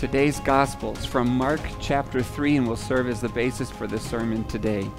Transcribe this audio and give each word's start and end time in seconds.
Today's 0.00 0.40
Gospel 0.40 0.96
is 0.96 1.04
from 1.04 1.28
Mark 1.28 1.60
chapter 1.78 2.22
3 2.22 2.56
and 2.56 2.66
will 2.66 2.74
serve 2.74 3.06
as 3.06 3.20
the 3.20 3.28
basis 3.28 3.70
for 3.70 3.86
the 3.86 3.98
sermon 3.98 4.44
today. 4.44 4.90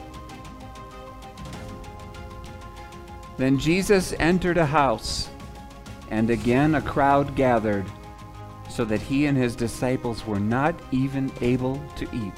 Then 3.35 3.58
Jesus 3.58 4.13
entered 4.19 4.59
a 4.59 4.65
house, 4.67 5.27
and 6.12 6.29
again 6.29 6.76
a 6.76 6.83
crowd 6.83 7.35
gathered, 7.35 7.87
so 8.69 8.85
that 8.85 9.01
he 9.01 9.26
and 9.26 9.35
his 9.35 9.55
disciples 9.55 10.27
were 10.27 10.40
not 10.40 10.79
even 10.91 11.31
able 11.41 11.83
to 11.95 12.08
eat. 12.15 12.37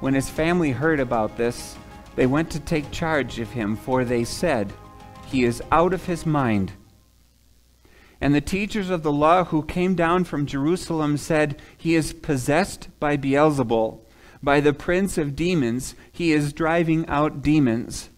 When 0.00 0.14
his 0.14 0.28
family 0.28 0.72
heard 0.72 0.98
about 0.98 1.36
this, 1.36 1.76
they 2.16 2.26
went 2.26 2.50
to 2.50 2.58
take 2.58 2.90
charge 2.90 3.38
of 3.38 3.52
him, 3.52 3.76
for 3.76 4.04
they 4.04 4.24
said, 4.24 4.72
He 5.26 5.44
is 5.44 5.62
out 5.70 5.94
of 5.94 6.06
his 6.06 6.26
mind. 6.26 6.72
And 8.20 8.34
the 8.34 8.40
teachers 8.40 8.90
of 8.90 9.02
the 9.02 9.12
law 9.12 9.44
who 9.44 9.62
came 9.62 9.94
down 9.94 10.24
from 10.24 10.46
Jerusalem 10.46 11.16
said, 11.16 11.60
He 11.76 11.94
is 11.94 12.12
possessed 12.12 12.88
by 12.98 13.16
Beelzebul. 13.16 14.00
By 14.42 14.60
the 14.60 14.72
prince 14.72 15.18
of 15.18 15.36
demons, 15.36 15.94
he 16.12 16.32
is 16.32 16.52
driving 16.52 17.06
out 17.08 17.42
demons. 17.42 18.10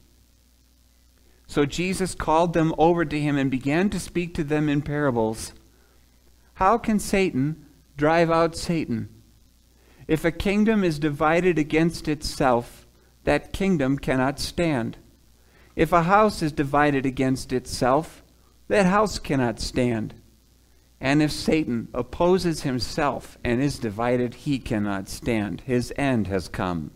So 1.47 1.65
Jesus 1.65 2.15
called 2.15 2.53
them 2.53 2.75
over 2.77 3.05
to 3.05 3.19
him 3.19 3.39
and 3.39 3.51
began 3.51 3.89
to 3.91 3.99
speak 3.99 4.35
to 4.35 4.45
them 4.45 4.69
in 4.69 4.83
parables. 4.83 5.53
How 6.55 6.77
can 6.77 6.99
Satan 6.99 7.65
drive 7.97 8.31
out 8.31 8.57
Satan? 8.57 9.09
If 10.07 10.25
a 10.25 10.31
kingdom 10.31 10.85
is 10.85 10.99
divided 10.99 11.59
against 11.59 12.09
itself, 12.09 12.87
that 13.25 13.53
kingdom 13.53 13.99
cannot 13.99 14.39
stand. 14.39 14.99
If 15.77 15.93
a 15.93 16.03
house 16.03 16.43
is 16.43 16.53
divided 16.53 17.07
against 17.07 17.53
itself, 17.53 18.23
that 18.69 18.87
house 18.87 19.19
cannot 19.19 19.61
stand. 19.61 20.15
And 21.01 21.23
if 21.23 21.31
Satan 21.31 21.89
opposes 21.95 22.63
himself 22.63 23.39
and 23.45 23.63
is 23.63 23.79
divided, 23.79 24.35
he 24.35 24.59
cannot 24.59 25.09
stand. 25.09 25.63
His 25.63 25.93
end 25.97 26.27
has 26.27 26.49
come. 26.49 26.91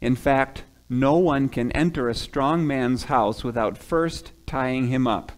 In 0.00 0.14
fact, 0.14 0.64
no 0.88 1.16
one 1.16 1.48
can 1.48 1.72
enter 1.72 2.08
a 2.08 2.14
strong 2.14 2.66
man's 2.66 3.04
house 3.04 3.42
without 3.42 3.78
first 3.78 4.32
tying 4.46 4.88
him 4.88 5.06
up. 5.06 5.32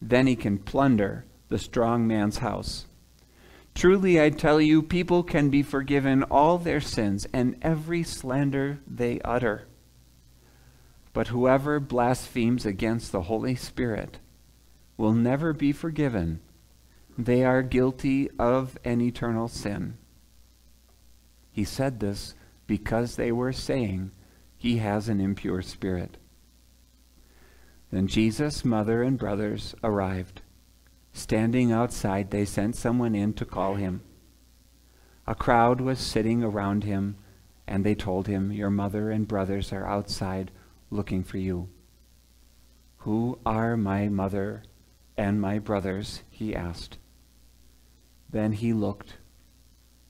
Then 0.00 0.26
he 0.26 0.36
can 0.36 0.58
plunder 0.58 1.26
the 1.48 1.58
strong 1.58 2.06
man's 2.06 2.38
house. 2.38 2.86
Truly, 3.74 4.20
I 4.20 4.30
tell 4.30 4.60
you, 4.60 4.82
people 4.82 5.22
can 5.22 5.50
be 5.50 5.62
forgiven 5.62 6.22
all 6.24 6.58
their 6.58 6.80
sins 6.80 7.26
and 7.32 7.56
every 7.62 8.02
slander 8.02 8.80
they 8.86 9.20
utter. 9.20 9.68
But 11.12 11.28
whoever 11.28 11.78
blasphemes 11.80 12.64
against 12.64 13.12
the 13.12 13.22
Holy 13.22 13.54
Spirit 13.54 14.18
will 14.98 15.14
never 15.14 15.54
be 15.54 15.72
forgiven. 15.72 16.40
They 17.16 17.42
are 17.44 17.62
guilty 17.62 18.28
of 18.38 18.76
an 18.84 19.00
eternal 19.00 19.48
sin. 19.48 19.96
He 21.50 21.64
said 21.64 22.00
this 22.00 22.34
because 22.66 23.16
they 23.16 23.32
were 23.32 23.52
saying, 23.52 24.10
he 24.58 24.78
has 24.78 25.08
an 25.08 25.20
impure 25.20 25.62
spirit. 25.62 26.16
Then 27.90 28.08
Jesus' 28.08 28.64
mother 28.64 29.02
and 29.02 29.16
brothers 29.16 29.74
arrived. 29.82 30.42
Standing 31.12 31.72
outside, 31.72 32.30
they 32.30 32.44
sent 32.44 32.76
someone 32.76 33.14
in 33.14 33.32
to 33.34 33.44
call 33.44 33.76
him. 33.76 34.02
A 35.26 35.34
crowd 35.34 35.80
was 35.80 35.98
sitting 35.98 36.42
around 36.42 36.84
him, 36.84 37.16
and 37.66 37.84
they 37.84 37.94
told 37.94 38.26
him, 38.26 38.50
Your 38.52 38.70
mother 38.70 39.10
and 39.10 39.28
brothers 39.28 39.72
are 39.72 39.86
outside 39.86 40.50
looking 40.90 41.22
for 41.22 41.38
you. 41.38 41.68
Who 42.98 43.38
are 43.46 43.76
my 43.76 44.08
mother 44.08 44.64
and 45.18 45.38
my 45.38 45.58
brothers? 45.58 46.22
he 46.30 46.54
asked. 46.54 46.96
Then 48.30 48.52
he 48.52 48.72
looked 48.72 49.18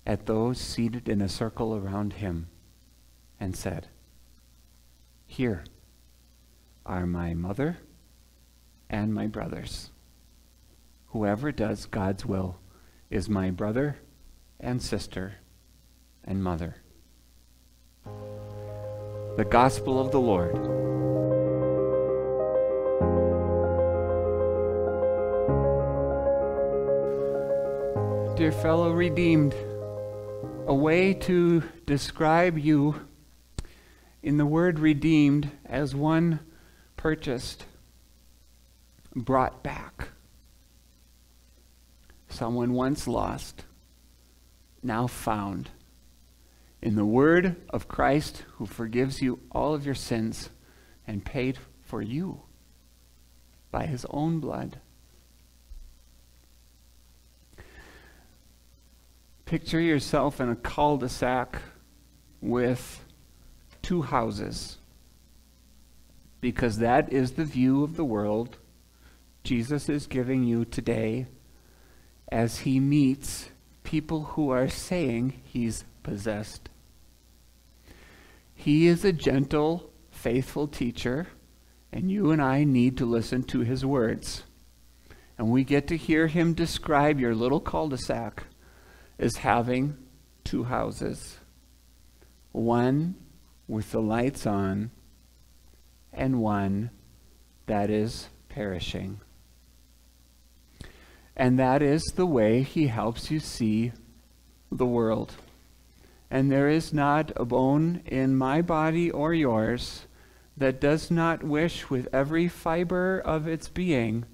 at 0.06 0.26
those 0.26 0.60
seated 0.60 1.08
in 1.08 1.20
a 1.20 1.28
circle 1.28 1.74
around 1.74 2.14
him 2.14 2.48
and 3.40 3.56
said, 3.56 3.88
here 5.28 5.62
are 6.86 7.06
my 7.06 7.34
mother 7.34 7.76
and 8.88 9.14
my 9.14 9.26
brothers. 9.26 9.90
Whoever 11.08 11.52
does 11.52 11.84
God's 11.84 12.24
will 12.24 12.58
is 13.10 13.28
my 13.28 13.50
brother 13.50 13.98
and 14.58 14.82
sister 14.82 15.34
and 16.24 16.42
mother. 16.42 16.76
The 19.36 19.46
Gospel 19.48 20.00
of 20.00 20.10
the 20.10 20.20
Lord. 20.20 20.87
Dear 28.38 28.52
fellow 28.52 28.92
redeemed, 28.92 29.52
a 30.68 30.72
way 30.72 31.12
to 31.12 31.60
describe 31.86 32.56
you 32.56 33.08
in 34.22 34.36
the 34.36 34.46
word 34.46 34.78
redeemed 34.78 35.50
as 35.66 35.92
one 35.92 36.38
purchased, 36.96 37.64
brought 39.12 39.64
back. 39.64 40.10
Someone 42.28 42.74
once 42.74 43.08
lost, 43.08 43.64
now 44.84 45.08
found. 45.08 45.70
In 46.80 46.94
the 46.94 47.04
word 47.04 47.56
of 47.70 47.88
Christ 47.88 48.44
who 48.52 48.66
forgives 48.66 49.20
you 49.20 49.40
all 49.50 49.74
of 49.74 49.84
your 49.84 49.96
sins 49.96 50.50
and 51.08 51.24
paid 51.24 51.58
for 51.82 52.00
you 52.00 52.42
by 53.72 53.86
his 53.86 54.06
own 54.10 54.38
blood. 54.38 54.78
Picture 59.48 59.80
yourself 59.80 60.42
in 60.42 60.50
a 60.50 60.56
cul 60.56 60.98
de 60.98 61.08
sac 61.08 61.62
with 62.42 63.02
two 63.80 64.02
houses 64.02 64.76
because 66.42 66.80
that 66.80 67.10
is 67.10 67.32
the 67.32 67.46
view 67.46 67.82
of 67.82 67.96
the 67.96 68.04
world 68.04 68.58
Jesus 69.42 69.88
is 69.88 70.06
giving 70.06 70.44
you 70.44 70.66
today 70.66 71.28
as 72.30 72.58
he 72.58 72.78
meets 72.78 73.48
people 73.84 74.24
who 74.24 74.50
are 74.50 74.68
saying 74.68 75.40
he's 75.44 75.86
possessed. 76.02 76.68
He 78.54 78.86
is 78.86 79.02
a 79.02 79.14
gentle, 79.14 79.90
faithful 80.10 80.68
teacher, 80.68 81.28
and 81.90 82.10
you 82.10 82.32
and 82.32 82.42
I 82.42 82.64
need 82.64 82.98
to 82.98 83.06
listen 83.06 83.44
to 83.44 83.60
his 83.60 83.82
words. 83.82 84.42
And 85.38 85.50
we 85.50 85.64
get 85.64 85.88
to 85.88 85.96
hear 85.96 86.26
him 86.26 86.52
describe 86.52 87.18
your 87.18 87.34
little 87.34 87.60
cul 87.60 87.88
de 87.88 87.96
sac 87.96 88.44
as 89.18 89.36
having 89.36 89.96
two 90.44 90.64
houses 90.64 91.38
one 92.52 93.14
with 93.66 93.92
the 93.92 94.00
lights 94.00 94.46
on 94.46 94.90
and 96.12 96.40
one 96.40 96.90
that 97.66 97.90
is 97.90 98.28
perishing. 98.48 99.20
And 101.36 101.58
that 101.58 101.82
is 101.82 102.02
the 102.16 102.26
way 102.26 102.62
he 102.62 102.88
helps 102.88 103.30
you 103.30 103.38
see 103.38 103.92
the 104.72 104.86
world. 104.86 105.34
And 106.30 106.50
there 106.50 106.68
is 106.68 106.92
not 106.92 107.30
a 107.36 107.44
bone 107.44 108.02
in 108.06 108.36
my 108.36 108.60
body 108.60 109.10
or 109.10 109.32
yours 109.32 110.06
that 110.56 110.80
does 110.80 111.10
not 111.10 111.44
wish 111.44 111.88
with 111.88 112.08
every 112.12 112.48
fiber 112.48 113.20
of 113.20 113.46
its 113.46 113.68
being 113.68 114.24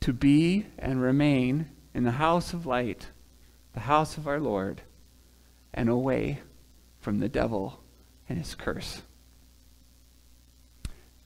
to 0.00 0.12
be 0.12 0.66
and 0.78 1.02
remain 1.02 1.68
in 1.92 2.04
the 2.04 2.12
house 2.12 2.52
of 2.52 2.66
light, 2.66 3.08
the 3.74 3.80
house 3.80 4.16
of 4.16 4.26
our 4.26 4.40
Lord, 4.40 4.82
and 5.72 5.88
away 5.88 6.40
from 7.00 7.18
the 7.18 7.28
devil 7.28 7.80
and 8.28 8.38
his 8.38 8.54
curse. 8.54 9.02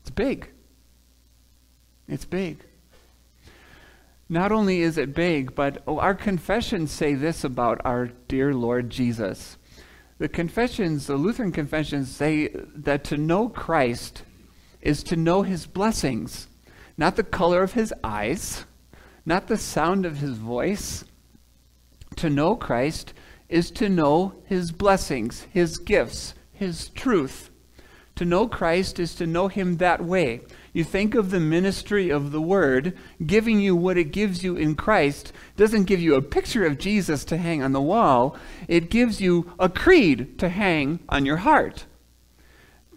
It's 0.01 0.11
big. 0.11 0.49
It's 2.09 2.25
big. 2.25 2.65
Not 4.29 4.53
only 4.53 4.81
is 4.81 4.99
it 4.99 5.15
big, 5.15 5.55
but 5.55 5.83
oh, 5.87 5.99
our 5.99 6.15
confessions 6.15 6.91
say 6.91 7.15
this 7.15 7.45
about 7.45 7.81
our 7.85 8.07
dear 8.27 8.55
Lord 8.55 8.91
Jesus. 8.91 9.57
The 10.19 10.29
confessions, 10.29 11.07
the 11.07 11.17
Lutheran 11.17 11.53
confessions, 11.53 12.11
say 12.11 12.49
that 12.75 13.05
to 13.05 13.17
know 13.17 13.49
Christ 13.49 14.23
is 14.83 15.03
to 15.05 15.17
know 15.17 15.43
his 15.43 15.67
blessings, 15.67 16.49
not 16.97 17.17
the 17.17 17.23
color 17.23 17.63
of 17.63 17.73
his 17.73 17.95
eyes, 18.03 18.65
not 19.25 19.47
the 19.47 19.57
sound 19.57 20.05
of 20.05 20.19
his 20.19 20.37
voice. 20.37 21.05
To 22.19 22.29
know 22.29 22.57
Christ 22.57 23.15
is 23.49 23.71
to 23.71 23.89
know 23.89 24.35
his 24.45 24.73
blessings, 24.73 25.47
his 25.53 25.79
gifts, 25.79 26.35
his 26.53 26.89
truth. 26.89 27.51
To 28.17 28.25
know 28.25 28.49
Christ 28.49 28.99
is 28.99 29.15
to 29.15 29.27
know 29.29 29.47
him 29.47 29.77
that 29.77 30.05
way. 30.05 30.41
You 30.73 30.83
think 30.83 31.15
of 31.15 31.31
the 31.31 31.39
ministry 31.39 32.11
of 32.11 32.33
the 32.33 32.41
Word 32.41 32.99
giving 33.25 33.61
you 33.61 33.77
what 33.77 33.97
it 33.97 34.11
gives 34.11 34.43
you 34.43 34.57
in 34.57 34.75
Christ, 34.75 35.33
doesn't 35.57 35.85
give 35.85 36.01
you 36.01 36.17
a 36.17 36.21
picture 36.21 36.67
of 36.67 36.79
Jesus 36.79 37.25
to 37.27 37.37
hang 37.37 37.63
on 37.63 37.71
the 37.71 37.81
wall, 37.81 38.37
it 38.67 38.91
gives 38.91 39.21
you 39.21 39.53
a 39.61 39.69
creed 39.69 40.41
to 40.41 40.49
hang 40.49 40.99
on 41.09 41.25
your 41.25 41.37
heart. 41.37 41.85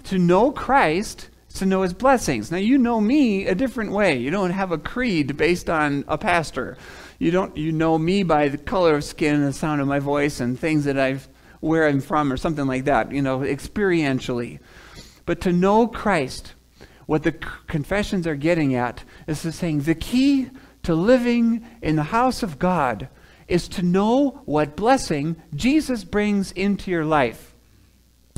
To 0.06 0.18
know 0.18 0.52
Christ 0.52 1.30
is 1.48 1.60
to 1.60 1.68
know 1.68 1.84
his 1.84 1.94
blessings. 1.94 2.50
Now, 2.50 2.58
you 2.58 2.80
know 2.80 3.00
me 3.00 3.46
a 3.46 3.54
different 3.54 3.92
way. 3.92 4.18
You 4.18 4.32
don't 4.32 4.50
have 4.50 4.72
a 4.72 4.80
creed 4.80 5.38
based 5.38 5.70
on 5.70 6.06
a 6.08 6.18
pastor. 6.18 6.76
You 7.22 7.30
don't 7.30 7.56
you 7.56 7.72
know 7.72 8.00
me 8.00 8.24
by 8.24 8.48
the 8.48 8.58
color 8.58 8.96
of 8.96 9.04
skin 9.04 9.36
and 9.36 9.46
the 9.46 9.54
sound 9.54 9.80
of 9.80 9.88
my 9.88 10.00
voice 10.00 10.40
and 10.40 10.60
things 10.60 10.86
that 10.86 10.98
I've 10.98 11.30
where 11.60 11.88
I'm 11.88 12.02
from 12.02 12.34
or 12.34 12.36
something 12.36 12.66
like 12.66 12.86
that, 12.86 13.12
you 13.12 13.22
know, 13.22 13.42
experientially. 13.42 14.58
But 15.28 15.40
to 15.42 15.54
know 15.54 15.86
Christ, 15.86 16.56
what 17.06 17.22
the 17.22 17.34
confessions 17.68 18.26
are 18.26 18.36
getting 18.36 18.74
at 18.74 19.04
is 19.28 19.44
to 19.44 19.52
saying 19.52 19.82
the 19.82 19.94
key 19.94 20.50
to 20.82 20.96
living 20.96 21.64
in 21.84 21.96
the 21.96 22.06
house 22.06 22.42
of 22.42 22.58
God 22.58 23.08
is 23.48 23.68
to 23.68 23.84
know 23.84 24.42
what 24.46 24.76
blessing 24.76 25.36
Jesus 25.54 26.04
brings 26.04 26.52
into 26.54 26.90
your 26.90 27.06
life. 27.06 27.54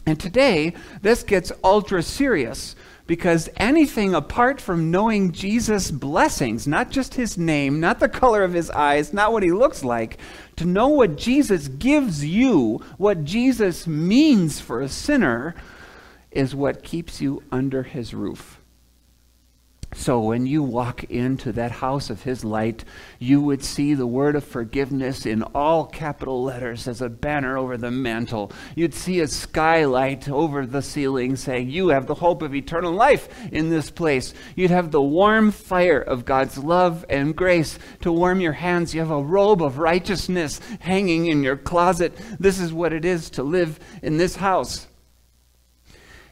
And 0.06 0.20
today, 0.20 0.74
this 1.02 1.24
gets 1.24 1.54
ultra 1.64 2.04
serious 2.04 2.76
because 3.06 3.50
anything 3.58 4.16
apart 4.16 4.62
from 4.62 4.92
knowing 4.92 5.32
Jesus' 5.32 5.92
blessings, 5.92 6.66
not 6.66 6.90
just 6.90 7.16
his 7.16 7.38
name, 7.38 7.80
not 7.80 8.00
the 8.00 8.08
color 8.08 8.44
of 8.44 8.54
his 8.54 8.70
eyes, 8.72 9.12
not 9.12 9.34
what 9.34 9.44
he 9.44 9.52
looks 9.52 9.84
like, 9.84 10.18
to 10.56 10.66
know 10.66 10.88
what 10.88 11.18
Jesus 11.18 11.68
gives 11.68 12.24
you, 12.24 12.82
what 12.98 13.26
Jesus 13.26 13.88
means 13.88 14.62
for 14.62 14.82
a 14.82 14.88
sinner, 14.88 15.54
is 16.32 16.56
what 16.56 16.84
keeps 16.84 17.22
you 17.22 17.44
under 17.52 17.84
his 17.84 18.14
roof. 18.14 18.60
So 19.96 20.20
when 20.20 20.48
you 20.48 20.64
walk 20.64 21.04
into 21.06 21.52
that 21.52 21.72
house 21.72 22.10
of 22.10 22.24
his 22.24 22.44
light, 22.44 22.84
you 23.20 23.42
would 23.42 23.64
see 23.64 23.94
the 23.94 24.08
word 24.08 24.36
of 24.36 24.44
forgiveness 24.44 25.26
in 25.26 25.44
all 25.44 25.86
capital 25.86 26.44
letters 26.44 26.88
as 26.88 27.02
a 27.02 27.10
banner 27.10 27.58
over 27.58 27.78
the 27.78 27.92
mantle. 27.92 28.52
You'd 28.76 28.96
see 28.96 29.20
a 29.20 29.28
skylight 29.28 30.28
over 30.28 30.66
the 30.66 30.82
ceiling 30.82 31.36
saying, 31.36 31.70
You 31.70 31.90
have 31.90 32.08
the 32.08 32.16
hope 32.16 32.42
of 32.42 32.56
eternal 32.56 32.92
life 32.92 33.30
in 33.52 33.70
this 33.70 33.92
place. 33.92 34.34
You'd 34.56 34.72
have 34.72 34.90
the 34.90 35.02
warm 35.02 35.52
fire 35.52 36.02
of 36.02 36.26
God's 36.26 36.58
love 36.58 37.06
and 37.08 37.36
grace 37.36 37.78
to 38.02 38.12
warm 38.12 38.42
your 38.42 38.54
hands. 38.54 38.96
You 38.96 39.02
have 39.02 39.12
a 39.12 39.22
robe 39.22 39.62
of 39.62 39.78
righteousness 39.78 40.60
hanging 40.80 41.28
in 41.28 41.44
your 41.44 41.58
closet. 41.58 42.14
This 42.40 42.60
is 42.60 42.74
what 42.74 42.94
it 42.94 43.06
is 43.06 43.30
to 43.32 43.44
live 43.44 43.80
in 44.02 44.18
this 44.18 44.38
house. 44.38 44.88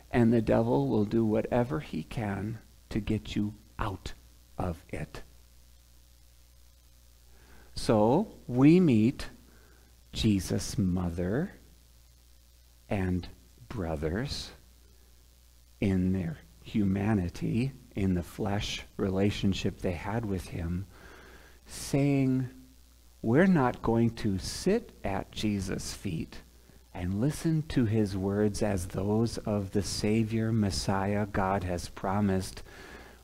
And 0.09 0.33
the 0.33 0.41
devil 0.41 0.89
will 0.89 1.05
do 1.05 1.23
whatever 1.23 1.79
he 1.79 2.03
can 2.03 2.59
to 2.91 2.99
get 2.99 3.35
you 3.35 3.53
out 3.79 4.13
of 4.57 4.83
it. 4.89 5.23
So 7.75 8.27
we 8.47 8.79
meet 8.79 9.29
Jesus' 10.13 10.77
mother 10.77 11.53
and 12.89 13.27
brothers 13.69 14.51
in 15.79 16.11
their 16.11 16.38
humanity, 16.63 17.71
in 17.95 18.13
the 18.13 18.23
flesh 18.23 18.83
relationship 18.97 19.79
they 19.79 19.93
had 19.93 20.25
with 20.25 20.49
him, 20.49 20.85
saying, 21.65 22.49
We're 23.21 23.47
not 23.47 23.81
going 23.81 24.11
to 24.17 24.38
sit 24.38 24.91
at 25.03 25.31
Jesus' 25.31 25.93
feet 25.93 26.38
and 26.93 27.21
listen 27.21 27.63
to 27.69 27.85
his 27.85 28.17
words 28.17 28.61
as 28.61 28.88
those 28.88 29.38
of 29.39 29.71
the 29.71 29.81
Savior, 29.81 30.51
Messiah 30.51 31.25
God 31.25 31.63
has 31.63 31.88
promised, 31.88 32.63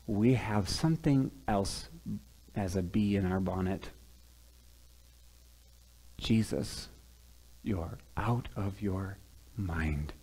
we 0.07 0.33
have 0.35 0.69
something 0.69 1.31
else 1.47 1.89
as 2.55 2.75
a 2.75 2.81
bee 2.81 3.17
in 3.17 3.29
our 3.29 3.41
bonnet. 3.41 3.89
Jesus, 6.17 6.87
you're 7.61 7.99
out 8.15 8.47
of 8.55 8.81
your 8.81 9.17
mind. 9.55 10.13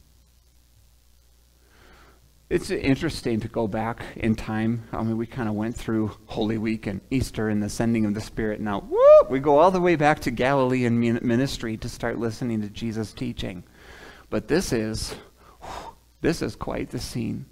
It's 2.50 2.70
interesting 2.70 3.40
to 3.40 3.48
go 3.48 3.66
back 3.66 4.02
in 4.16 4.34
time. 4.34 4.84
I 4.92 5.02
mean, 5.02 5.16
we 5.16 5.26
kind 5.26 5.48
of 5.48 5.54
went 5.54 5.76
through 5.76 6.16
Holy 6.26 6.58
Week 6.58 6.86
and 6.86 7.00
Easter 7.10 7.48
and 7.48 7.62
the 7.62 7.68
sending 7.68 8.04
of 8.04 8.14
the 8.14 8.20
Spirit. 8.20 8.60
Now, 8.60 8.88
we 9.28 9.38
go 9.38 9.58
all 9.58 9.70
the 9.70 9.80
way 9.80 9.96
back 9.96 10.20
to 10.20 10.30
Galilean 10.30 10.98
ministry 11.26 11.76
to 11.78 11.88
start 11.88 12.18
listening 12.18 12.60
to 12.62 12.68
Jesus' 12.68 13.12
teaching. 13.12 13.64
But 14.30 14.48
this 14.48 14.72
is, 14.72 15.14
this 16.20 16.42
is 16.42 16.54
quite 16.54 16.90
the 16.90 16.98
scene. 16.98 17.46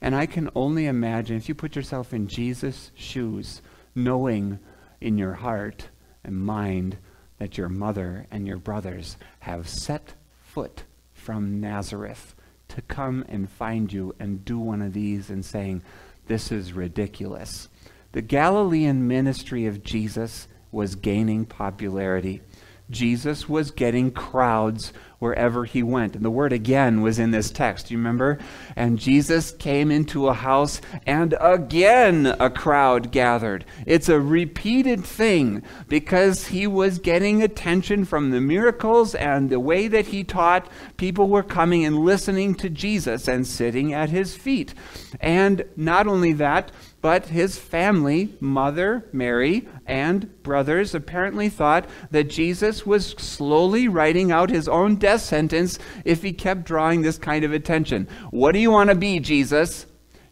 And 0.00 0.14
I 0.14 0.26
can 0.26 0.50
only 0.54 0.86
imagine 0.86 1.36
if 1.36 1.48
you 1.48 1.54
put 1.54 1.76
yourself 1.76 2.12
in 2.12 2.28
Jesus' 2.28 2.90
shoes, 2.94 3.62
knowing 3.94 4.58
in 5.00 5.18
your 5.18 5.34
heart 5.34 5.88
and 6.22 6.36
mind 6.36 6.98
that 7.38 7.58
your 7.58 7.68
mother 7.68 8.26
and 8.30 8.46
your 8.46 8.58
brothers 8.58 9.16
have 9.40 9.68
set 9.68 10.14
foot 10.42 10.84
from 11.12 11.60
Nazareth 11.60 12.34
to 12.68 12.82
come 12.82 13.24
and 13.28 13.50
find 13.50 13.92
you 13.92 14.14
and 14.18 14.44
do 14.44 14.58
one 14.58 14.82
of 14.82 14.92
these 14.92 15.30
and 15.30 15.44
saying, 15.44 15.82
This 16.26 16.50
is 16.50 16.72
ridiculous. 16.72 17.68
The 18.12 18.22
Galilean 18.22 19.06
ministry 19.06 19.66
of 19.66 19.82
Jesus 19.82 20.48
was 20.72 20.94
gaining 20.94 21.44
popularity. 21.44 22.42
Jesus 22.90 23.48
was 23.48 23.70
getting 23.70 24.10
crowds 24.10 24.92
wherever 25.18 25.64
he 25.64 25.82
went. 25.82 26.14
And 26.14 26.24
the 26.24 26.30
word 26.30 26.52
again 26.52 27.00
was 27.00 27.18
in 27.18 27.30
this 27.30 27.50
text. 27.50 27.90
You 27.90 27.98
remember? 27.98 28.38
And 28.74 28.98
Jesus 28.98 29.52
came 29.52 29.90
into 29.90 30.28
a 30.28 30.34
house, 30.34 30.80
and 31.06 31.34
again 31.40 32.26
a 32.38 32.50
crowd 32.50 33.12
gathered. 33.12 33.64
It's 33.86 34.08
a 34.08 34.20
repeated 34.20 35.04
thing 35.04 35.62
because 35.88 36.48
he 36.48 36.66
was 36.66 36.98
getting 36.98 37.42
attention 37.42 38.04
from 38.04 38.30
the 38.30 38.40
miracles 38.40 39.14
and 39.14 39.50
the 39.50 39.60
way 39.60 39.88
that 39.88 40.06
he 40.06 40.24
taught. 40.24 40.68
People 40.96 41.28
were 41.28 41.42
coming 41.42 41.84
and 41.84 41.98
listening 41.98 42.54
to 42.56 42.68
Jesus 42.68 43.28
and 43.28 43.46
sitting 43.46 43.92
at 43.92 44.10
his 44.10 44.34
feet. 44.34 44.74
And 45.20 45.64
not 45.76 46.06
only 46.06 46.32
that, 46.34 46.70
but 47.00 47.26
his 47.26 47.56
family, 47.56 48.34
mother, 48.40 49.06
Mary, 49.12 49.68
and 49.86 50.42
brothers 50.42 50.92
apparently 50.94 51.48
thought 51.48 51.88
that 52.10 52.24
Jesus 52.24 52.84
was 52.84 53.10
slowly 53.10 53.86
writing 53.86 54.32
out 54.32 54.50
his 54.50 54.66
own 54.66 54.96
death 54.96 55.15
sentence 55.18 55.78
if 56.04 56.22
he 56.22 56.32
kept 56.32 56.64
drawing 56.64 57.02
this 57.02 57.18
kind 57.18 57.44
of 57.44 57.52
attention. 57.52 58.08
What 58.30 58.52
do 58.52 58.58
you 58.58 58.70
want 58.70 58.90
to 58.90 58.96
be, 58.96 59.20
Jesus? 59.20 59.86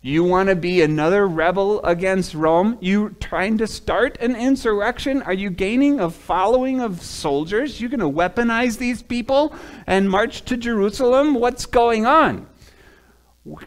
You 0.06 0.22
want 0.22 0.50
to 0.50 0.54
be 0.54 0.82
another 0.82 1.26
rebel 1.26 1.82
against 1.82 2.34
Rome? 2.34 2.76
You 2.82 3.16
trying 3.20 3.56
to 3.56 3.66
start 3.66 4.19
an 4.20 4.36
insurrection? 4.36 5.22
Are 5.22 5.32
you 5.32 5.48
gaining 5.48 5.98
a 5.98 6.10
following 6.10 6.82
of 6.82 7.00
soldiers? 7.00 7.81
You're 7.81 7.88
going 7.88 8.00
to 8.00 8.06
weaponize 8.06 8.76
these 8.76 9.02
people 9.02 9.54
and 9.86 10.10
march 10.10 10.44
to 10.44 10.58
Jerusalem? 10.58 11.34
What's 11.34 11.64
going 11.64 12.04
on? 12.04 12.46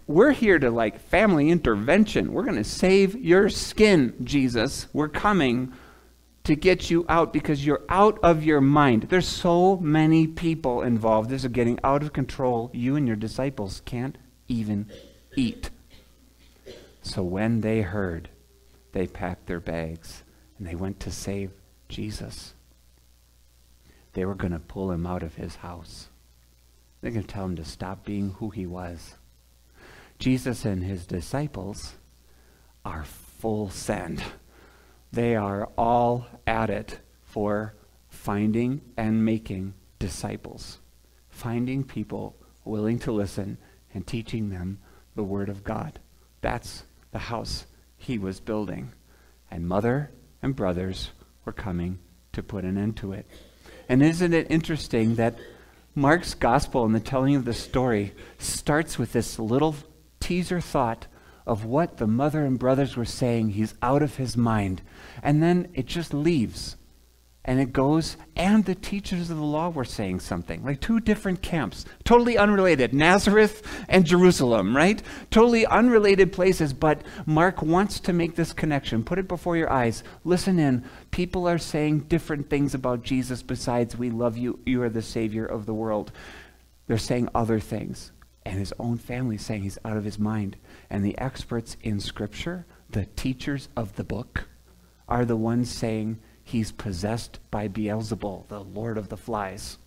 We're 0.06 0.32
here 0.32 0.60
to 0.60 0.70
like 0.70 1.00
family 1.00 1.50
intervention. 1.50 2.32
We're 2.32 2.44
going 2.44 2.58
to 2.58 2.64
save 2.64 3.16
your 3.16 3.50
skin, 3.50 4.14
Jesus. 4.24 4.88
We're 4.94 5.08
coming 5.08 5.74
to 6.48 6.56
get 6.56 6.90
you 6.90 7.06
out 7.10 7.34
because 7.34 7.66
you're 7.66 7.84
out 7.90 8.18
of 8.24 8.42
your 8.42 8.62
mind. 8.62 9.04
There's 9.04 9.28
so 9.28 9.76
many 9.78 10.28
people 10.28 10.82
involved. 10.82 11.30
This 11.30 11.44
is 11.44 11.52
getting 11.52 11.78
out 11.84 12.04
of 12.04 12.14
control. 12.14 12.72
You 12.74 12.96
and 12.96 13.06
your 13.06 13.18
disciples 13.18 13.82
can't 13.84 14.18
even 14.48 14.90
eat. 15.36 15.70
So 17.02 17.22
when 17.22 17.60
they 17.60 17.82
heard, 17.82 18.30
they 18.94 19.08
packed 19.08 19.48
their 19.48 19.60
bags 19.60 20.24
and 20.58 20.66
they 20.66 20.76
went 20.76 21.02
to 21.02 21.12
save 21.12 21.52
Jesus. 21.90 22.54
They 24.14 24.24
were 24.24 24.34
going 24.34 24.54
to 24.54 24.60
pull 24.60 24.92
him 24.92 25.06
out 25.06 25.24
of 25.24 25.36
his 25.36 25.58
house. 25.58 26.08
They're 27.02 27.12
going 27.12 27.26
to 27.26 27.34
tell 27.34 27.44
him 27.44 27.58
to 27.58 27.66
stop 27.66 28.06
being 28.06 28.32
who 28.32 28.52
he 28.52 28.66
was. 28.66 29.16
Jesus 30.18 30.64
and 30.64 30.82
his 30.82 31.06
disciples 31.06 31.96
are 32.86 33.04
full 33.04 33.70
send. 33.70 34.24
They 35.18 35.36
are 35.36 35.68
all 35.80 36.28
at 36.46 36.70
it 36.70 37.00
for 37.24 37.74
finding 38.08 38.82
and 38.98 39.26
making 39.26 39.74
disciples, 39.98 40.78
finding 41.28 41.84
people 41.84 42.36
willing 42.64 43.00
to 43.00 43.12
listen 43.12 43.58
and 43.96 44.06
teaching 44.06 44.52
them 44.52 44.78
the 45.16 45.24
Word 45.24 45.50
of 45.50 45.64
God. 45.64 45.98
That's 46.42 46.84
the 47.10 47.18
house 47.18 47.66
he 47.98 48.20
was 48.20 48.40
building. 48.40 48.92
And 49.50 49.68
mother 49.68 50.12
and 50.44 50.56
brothers 50.56 51.10
were 51.46 51.52
coming 51.52 51.98
to 52.34 52.44
put 52.44 52.64
an 52.64 52.78
end 52.78 52.98
to 52.98 53.14
it. 53.14 53.26
And 53.90 54.04
isn't 54.04 54.36
it 54.36 54.52
interesting 54.52 55.16
that 55.16 55.40
Mark's 55.96 56.36
gospel 56.36 56.86
and 56.86 56.94
the 56.94 57.00
telling 57.00 57.36
of 57.36 57.44
the 57.44 57.56
story 57.56 58.14
starts 58.38 59.00
with 59.00 59.14
this 59.14 59.40
little 59.40 59.78
teaser 60.20 60.62
thought 60.62 61.08
of 61.48 61.64
what 61.64 61.98
the 61.98 62.06
mother 62.06 62.44
and 62.46 62.60
brothers 62.60 62.98
were 62.98 63.06
saying. 63.06 63.52
He's 63.52 63.74
out 63.82 64.04
of 64.04 64.18
his 64.18 64.36
mind. 64.36 64.82
And 65.24 65.42
then 65.42 65.70
it 65.74 65.86
just 65.86 66.14
leaves. 66.14 66.76
And 67.50 67.62
it 67.62 67.72
goes, 67.72 68.18
and 68.36 68.66
the 68.66 68.76
teachers 68.76 69.30
of 69.30 69.38
the 69.38 69.44
law 69.44 69.70
were 69.70 69.86
saying 69.86 70.20
something, 70.20 70.66
like 70.66 70.82
two 70.82 71.00
different 71.00 71.42
camps, 71.42 71.86
totally 72.04 72.38
unrelated 72.38 72.94
Nazareth 72.94 73.66
and 73.88 74.06
Jerusalem, 74.06 74.76
right? 74.76 75.02
Totally 75.32 75.66
unrelated 75.66 76.34
places, 76.34 76.74
but 76.74 77.04
Mark 77.26 77.62
wants 77.62 78.02
to 78.02 78.12
make 78.12 78.36
this 78.36 78.52
connection. 78.52 79.02
Put 79.02 79.18
it 79.18 79.30
before 79.30 79.56
your 79.56 79.72
eyes. 79.72 80.04
Listen 80.26 80.60
in. 80.60 80.84
People 81.10 81.48
are 81.48 81.58
saying 81.58 82.00
different 82.10 82.50
things 82.50 82.74
about 82.74 83.04
Jesus 83.04 83.42
besides, 83.42 83.96
we 83.96 84.10
love 84.10 84.36
you, 84.36 84.60
you 84.66 84.84
are 84.84 84.90
the 84.90 85.02
Savior 85.02 85.46
of 85.46 85.66
the 85.66 85.74
world. 85.74 86.12
They're 86.88 86.98
saying 86.98 87.30
other 87.34 87.62
things. 87.62 88.12
and 88.48 88.60
his 88.60 88.74
own 88.80 88.98
family 88.98 89.38
saying 89.38 89.64
he's 89.64 89.78
out 89.84 89.98
of 89.98 90.06
his 90.06 90.18
mind. 90.18 90.58
And 90.90 91.04
the 91.04 91.18
experts 91.18 91.76
in 91.84 92.00
Scripture, 92.00 92.66
the 92.90 93.06
teachers 93.06 93.68
of 93.76 93.96
the 93.96 94.04
book, 94.04 94.48
are 95.08 95.26
the 95.26 95.38
ones 95.38 95.70
saying 95.70 96.20
he's 96.44 96.72
possessed 96.72 97.40
by 97.52 97.68
Beelzebul, 97.68 98.48
the 98.48 98.64
Lord 98.64 98.98
of 98.98 99.10
the 99.10 99.18
Flies. 99.18 99.78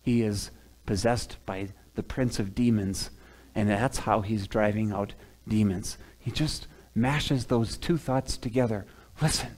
He 0.00 0.22
is 0.22 0.50
possessed 0.86 1.36
by 1.46 1.68
the 1.94 2.02
prince 2.02 2.38
of 2.38 2.54
demons, 2.54 3.10
and 3.54 3.68
that's 3.68 3.98
how 3.98 4.20
he's 4.20 4.46
driving 4.46 4.92
out 4.92 5.14
demons. 5.46 5.98
He 6.18 6.30
just 6.30 6.66
mashes 6.94 7.46
those 7.46 7.76
two 7.76 7.96
thoughts 7.96 8.36
together. 8.36 8.86
Listen. 9.20 9.56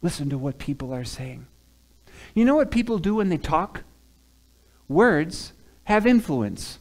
Listen 0.00 0.30
to 0.30 0.38
what 0.38 0.58
people 0.58 0.94
are 0.94 1.04
saying. 1.04 1.46
You 2.34 2.44
know 2.44 2.54
what 2.54 2.70
people 2.70 2.98
do 2.98 3.16
when 3.16 3.28
they 3.28 3.36
talk? 3.36 3.82
Words 4.86 5.52
have 5.84 6.06
influence. 6.06 6.78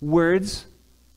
Words 0.00 0.66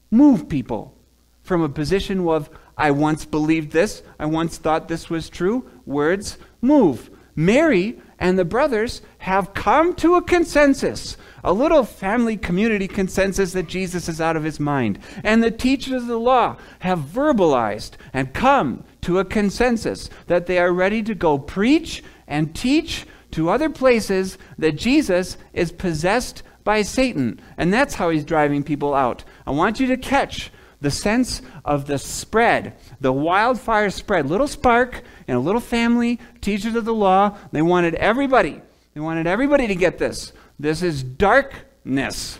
move 0.09 0.47
people 0.47 0.97
from 1.41 1.61
a 1.61 1.69
position 1.69 2.25
of, 2.27 2.49
I 2.77 2.91
once 2.91 3.25
believed 3.25 3.71
this, 3.71 4.03
I 4.19 4.27
once 4.27 4.57
thought 4.57 4.87
this 4.87 5.09
was 5.09 5.29
true. 5.29 5.69
Words 5.85 6.37
move. 6.61 7.09
Mary 7.35 7.99
and 8.19 8.37
the 8.37 8.45
brothers 8.45 9.01
have 9.19 9.53
come 9.53 9.93
to 9.95 10.15
a 10.15 10.21
consensus, 10.21 11.17
a 11.43 11.53
little 11.53 11.83
family 11.83 12.35
community 12.35 12.87
consensus 12.87 13.53
that 13.53 13.67
Jesus 13.67 14.09
is 14.09 14.19
out 14.19 14.35
of 14.35 14.43
his 14.43 14.59
mind. 14.59 14.99
And 15.23 15.43
the 15.43 15.51
teachers 15.51 16.03
of 16.03 16.07
the 16.07 16.19
law 16.19 16.57
have 16.79 16.99
verbalized 16.99 17.91
and 18.13 18.33
come 18.33 18.83
to 19.01 19.19
a 19.19 19.25
consensus 19.25 20.09
that 20.27 20.47
they 20.47 20.57
are 20.57 20.71
ready 20.71 21.03
to 21.03 21.13
go 21.13 21.37
preach 21.37 22.03
and 22.27 22.55
teach 22.55 23.05
to 23.31 23.49
other 23.49 23.69
places 23.69 24.37
that 24.57 24.73
Jesus 24.73 25.37
is 25.53 25.71
possessed 25.71 26.41
by 26.63 26.81
Satan. 26.81 27.39
And 27.57 27.71
that's 27.71 27.95
how 27.95 28.09
he's 28.09 28.25
driving 28.25 28.63
people 28.63 28.93
out. 28.93 29.23
I 29.45 29.51
want 29.51 29.79
you 29.79 29.87
to 29.87 29.97
catch 29.97 30.51
the 30.79 30.91
sense 30.91 31.41
of 31.65 31.85
the 31.85 31.97
spread, 31.97 32.75
the 33.01 33.11
wildfire 33.11 33.89
spread. 33.89 34.27
Little 34.27 34.47
spark 34.47 35.03
in 35.27 35.35
a 35.35 35.39
little 35.39 35.61
family, 35.61 36.19
teachers 36.41 36.75
of 36.75 36.85
the 36.85 36.93
law. 36.93 37.37
They 37.51 37.61
wanted 37.61 37.95
everybody, 37.95 38.61
they 38.93 39.01
wanted 39.01 39.27
everybody 39.27 39.67
to 39.67 39.75
get 39.75 39.97
this. 39.97 40.33
This 40.59 40.81
is 40.81 41.03
darkness 41.03 42.39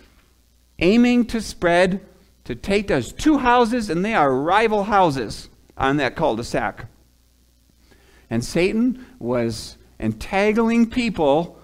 aiming 0.78 1.26
to 1.26 1.40
spread 1.40 2.00
to 2.44 2.54
take 2.54 2.88
those 2.88 3.12
two 3.12 3.38
houses, 3.38 3.90
and 3.90 4.04
they 4.04 4.14
are 4.14 4.34
rival 4.34 4.84
houses 4.84 5.50
on 5.76 5.96
that 5.98 6.16
cul 6.16 6.36
de 6.36 6.44
sac. 6.44 6.86
And 8.30 8.44
Satan 8.44 9.04
was 9.18 9.76
entangling 9.98 10.90
people 10.90 11.57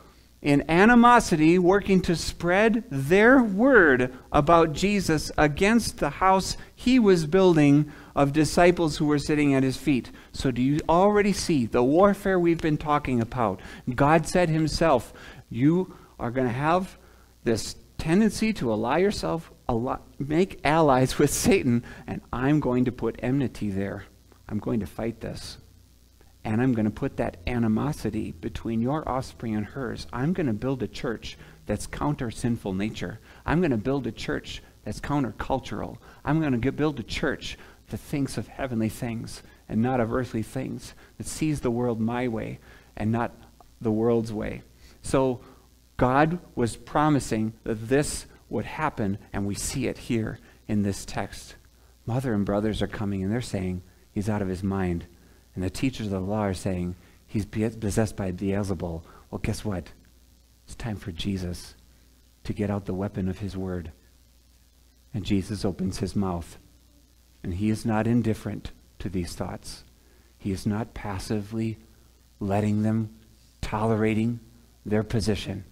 in 0.45 0.63
animosity, 0.71 1.59
working 1.59 2.03
to 2.03 2.15
spread 2.15 2.85
their 2.91 3.43
word 3.43 4.15
about 4.31 4.75
Jesus 4.75 5.33
against 5.39 5.99
the 5.99 6.11
house 6.11 6.59
he 6.77 6.99
was 6.99 7.27
building 7.27 7.91
of 8.15 8.35
disciples 8.35 8.99
who 8.99 9.07
were 9.07 9.19
sitting 9.19 9.55
at 9.55 9.63
his 9.63 9.79
feet. 9.79 10.11
So, 10.33 10.51
do 10.51 10.61
you 10.61 10.81
already 10.87 11.33
see 11.33 11.65
the 11.65 11.83
warfare 11.83 12.39
we've 12.39 12.61
been 12.61 12.77
talking 12.77 13.23
about? 13.23 13.61
God 13.95 14.29
said 14.29 14.51
himself, 14.51 15.15
You 15.49 15.97
are 16.21 16.31
going 16.31 16.47
to 16.47 16.53
have 16.53 16.99
this 17.43 17.77
tendency 17.97 18.53
to 18.53 18.73
allow 18.73 18.97
yourself, 18.97 19.51
make 20.19 20.61
allies 20.63 21.19
with 21.19 21.31
Satan, 21.31 21.83
and 22.07 22.21
I'm 22.33 22.61
going 22.61 22.85
to 22.85 22.93
put 22.93 23.19
enmity 23.23 23.71
there. 23.71 24.05
I'm 24.47 24.59
going 24.59 24.81
to 24.81 24.87
fight 24.87 25.23
this. 25.23 25.57
And 26.45 26.61
I'm 26.61 26.75
going 26.75 26.85
to 26.85 26.91
put 26.91 27.17
that 27.17 27.39
animosity 27.47 28.33
between 28.33 28.83
your 28.83 29.09
offspring 29.09 29.55
and 29.55 29.65
hers. 29.65 30.07
I'm 30.13 30.33
going 30.33 30.47
to 30.47 30.53
build 30.53 30.83
a 30.83 30.89
church 30.89 31.39
that's 31.67 31.87
counter 31.87 32.31
sinful 32.31 32.75
nature. 32.75 33.19
I'm 33.47 33.61
going 33.61 33.71
to 33.71 33.77
build 33.79 34.07
a 34.07 34.13
church 34.13 34.63
that's 34.85 35.01
countercultural. 35.01 35.97
I'm 36.25 36.41
going 36.41 36.61
to 36.61 36.73
build 36.73 37.01
a 37.01 37.05
church 37.05 37.57
that 37.89 37.99
thinks 37.99 38.37
of 38.37 38.49
heavenly 38.49 38.89
things 38.89 39.43
and 39.69 39.81
not 39.81 40.01
of 40.01 40.13
earthly 40.13 40.43
things, 40.43 40.95
that 41.17 41.27
sees 41.27 41.61
the 41.61 41.71
world 41.71 42.01
my 42.01 42.29
way 42.29 42.59
and 42.97 43.11
not 43.11 43.33
the 43.81 43.91
world's 43.91 44.33
way. 44.33 44.63
So 45.03 45.41
God 45.97 46.39
was 46.55 46.77
promising 46.77 47.55
that 47.65 47.89
this 47.89 48.27
would 48.49 48.67
happen, 48.67 49.19
and 49.33 49.47
we 49.47 49.55
see 49.55 49.87
it 49.87 49.99
here 49.99 50.39
in 50.69 50.83
this 50.83 51.05
text. 51.05 51.55
Mother 52.07 52.35
and 52.35 52.45
brothers 52.45 52.83
are 52.83 52.87
coming, 52.87 53.23
and 53.23 53.33
they're 53.33 53.41
saying, 53.41 53.83
He's 54.13 54.29
out 54.29 54.43
of 54.43 54.49
his 54.49 54.63
mind. 54.63 55.07
And 55.55 55.63
the 55.63 55.71
teachers 55.71 56.07
of 56.07 56.13
the 56.13 56.21
law 56.21 56.41
are 56.41 56.55
saying, 56.55 56.97
He's 57.27 57.47
possessed 57.47 58.17
by 58.17 58.33
Beelzebul. 58.33 59.03
Well, 59.31 59.41
guess 59.43 59.65
what? 59.65 59.89
It's 60.67 60.75
time 60.75 60.97
for 60.97 61.13
Jesus 61.13 61.75
to 62.45 62.53
get 62.53 62.71
out 62.71 62.87
the 62.87 62.95
weapon 62.95 63.29
of 63.29 63.39
his 63.39 63.57
word. 63.57 63.91
And 65.13 65.25
Jesus 65.25 65.65
opens 65.65 65.99
his 65.99 66.15
mouth. 66.15 66.59
And 67.43 67.55
he 67.55 67.71
is 67.71 67.85
not 67.85 68.07
indifferent 68.07 68.71
to 69.01 69.09
these 69.09 69.35
thoughts. 69.35 69.85
He 70.39 70.53
is 70.53 70.67
not 70.67 70.95
passively 70.95 71.79
letting 72.39 72.83
them, 72.83 73.11
tolerating 73.61 74.41
their 74.85 75.03
position. 75.03 75.65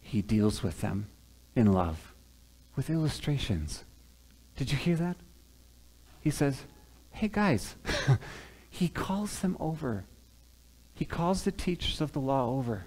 He 0.00 0.22
deals 0.22 0.62
with 0.62 0.80
them 0.80 1.06
in 1.54 1.72
love, 1.72 2.14
with 2.76 2.90
illustrations. 2.90 3.84
Did 4.56 4.70
you 4.72 4.78
hear 4.78 4.96
that? 4.96 5.16
He 6.20 6.30
says, 6.30 6.64
Hey, 7.20 7.28
guys, 7.28 7.76
he 8.70 8.88
calls 8.88 9.40
them 9.40 9.54
over. 9.60 10.06
He 10.94 11.04
calls 11.04 11.42
the 11.42 11.52
teachers 11.52 12.00
of 12.00 12.12
the 12.12 12.18
law 12.18 12.48
over. 12.48 12.86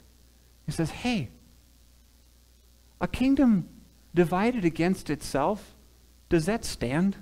He 0.65 0.71
says, 0.71 0.89
Hey, 0.89 1.29
a 2.99 3.07
kingdom 3.07 3.69
divided 4.15 4.65
against 4.65 5.11
itself, 5.11 5.75
does 6.29 6.47
that 6.47 6.65
stand? 6.65 7.17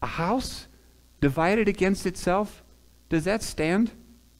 A 0.00 0.06
house 0.06 0.68
divided 1.20 1.66
against 1.66 2.06
itself, 2.06 2.62
does 3.08 3.24
that 3.24 3.42
stand? 3.42 3.90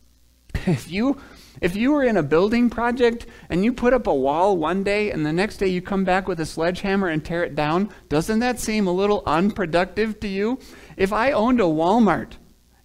if 0.55 0.89
you 0.89 1.21
if 1.61 1.77
you 1.77 1.93
were 1.93 2.05
in 2.05 2.17
a 2.17 2.23
building 2.23 2.71
project 2.71 3.27
and 3.49 3.65
you 3.65 3.73
put 3.73 3.93
up 3.93 4.07
a 4.07 4.15
wall 4.15 4.57
one 4.57 4.83
day 4.83 5.11
and 5.11 5.25
the 5.25 5.33
next 5.33 5.59
day 5.59 5.67
you 5.67 5.81
come 5.81 6.05
back 6.05 6.29
with 6.29 6.41
a 6.41 6.47
sledgehammer 6.47 7.09
and 7.09 7.25
tear 7.25 7.45
it 7.45 7.55
down, 7.55 7.91
doesn't 8.09 8.41
that 8.41 8.61
seem 8.61 8.87
a 8.87 8.93
little 8.93 9.23
unproductive 9.27 10.21
to 10.21 10.29
you? 10.29 10.59
If 10.97 11.13
I 11.13 11.33
owned 11.33 11.61
a 11.61 11.65
Walmart 11.65 12.33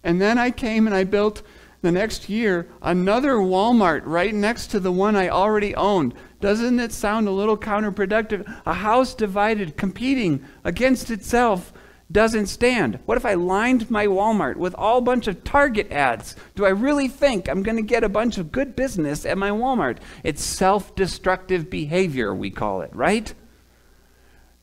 and 0.02 0.20
then 0.20 0.38
I 0.38 0.50
came 0.50 0.86
and 0.86 0.96
I 0.96 1.04
built 1.04 1.42
the 1.82 1.92
next 1.92 2.28
year 2.28 2.68
another 2.80 3.34
Walmart 3.34 4.02
right 4.04 4.34
next 4.34 4.68
to 4.68 4.80
the 4.80 4.92
one 4.92 5.16
I 5.16 5.28
already 5.28 5.74
owned, 5.74 6.14
doesn't 6.40 6.80
it 6.80 6.92
sound 6.92 7.28
a 7.28 7.32
little 7.32 7.56
counterproductive? 7.56 8.62
A 8.66 8.74
house 8.74 9.14
divided, 9.14 9.76
competing 9.76 10.44
against 10.64 11.10
itself 11.10 11.72
doesn't 12.12 12.46
stand. 12.46 12.98
What 13.06 13.16
if 13.16 13.24
I 13.24 13.34
lined 13.34 13.90
my 13.90 14.06
Walmart 14.06 14.56
with 14.56 14.74
all 14.74 15.00
bunch 15.00 15.26
of 15.26 15.42
Target 15.42 15.90
ads? 15.90 16.36
Do 16.54 16.64
I 16.64 16.70
really 16.70 17.08
think 17.08 17.48
I'm 17.48 17.62
going 17.62 17.76
to 17.76 17.82
get 17.82 18.04
a 18.04 18.08
bunch 18.08 18.38
of 18.38 18.52
good 18.52 18.76
business 18.76 19.26
at 19.26 19.38
my 19.38 19.50
Walmart? 19.50 19.98
It's 20.22 20.44
self-destructive 20.44 21.70
behavior, 21.70 22.34
we 22.34 22.50
call 22.50 22.82
it, 22.82 22.94
right? 22.94 23.32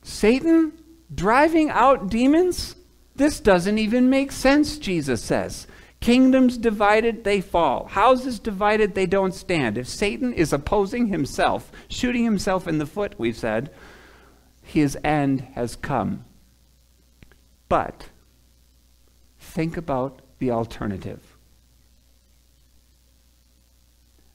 Satan 0.04 0.74
driving 1.14 1.70
out 1.70 2.10
demons? 2.10 2.76
This 3.16 3.40
doesn't 3.40 3.78
even 3.78 4.10
make 4.10 4.32
sense, 4.32 4.78
Jesus 4.78 5.22
says. 5.22 5.68
Kingdoms 6.00 6.58
divided, 6.58 7.26
they 7.26 7.42
fall. 7.42 7.88
Houses 7.88 8.40
divided, 8.40 8.96
they 8.96 9.06
don't 9.06 9.34
stand. 9.34 9.78
If 9.78 9.90
Satan 9.90 10.32
is 10.32 10.54
opposing 10.54 11.08
himself, 11.08 11.72
shooting 11.90 12.24
himself 12.24 12.68
in 12.68 12.78
the 12.78 12.86
foot, 12.86 13.16
we've 13.18 13.36
said, 13.36 13.70
his 14.64 14.98
end 15.04 15.42
has 15.56 15.76
come. 15.76 16.24
But 17.70 18.10
think 19.40 19.78
about 19.78 20.22
the 20.40 20.52
alternative. 20.52 21.38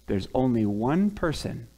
There's 0.07 0.29
only 0.35 0.65
one 0.65 1.11
person 1.11 1.69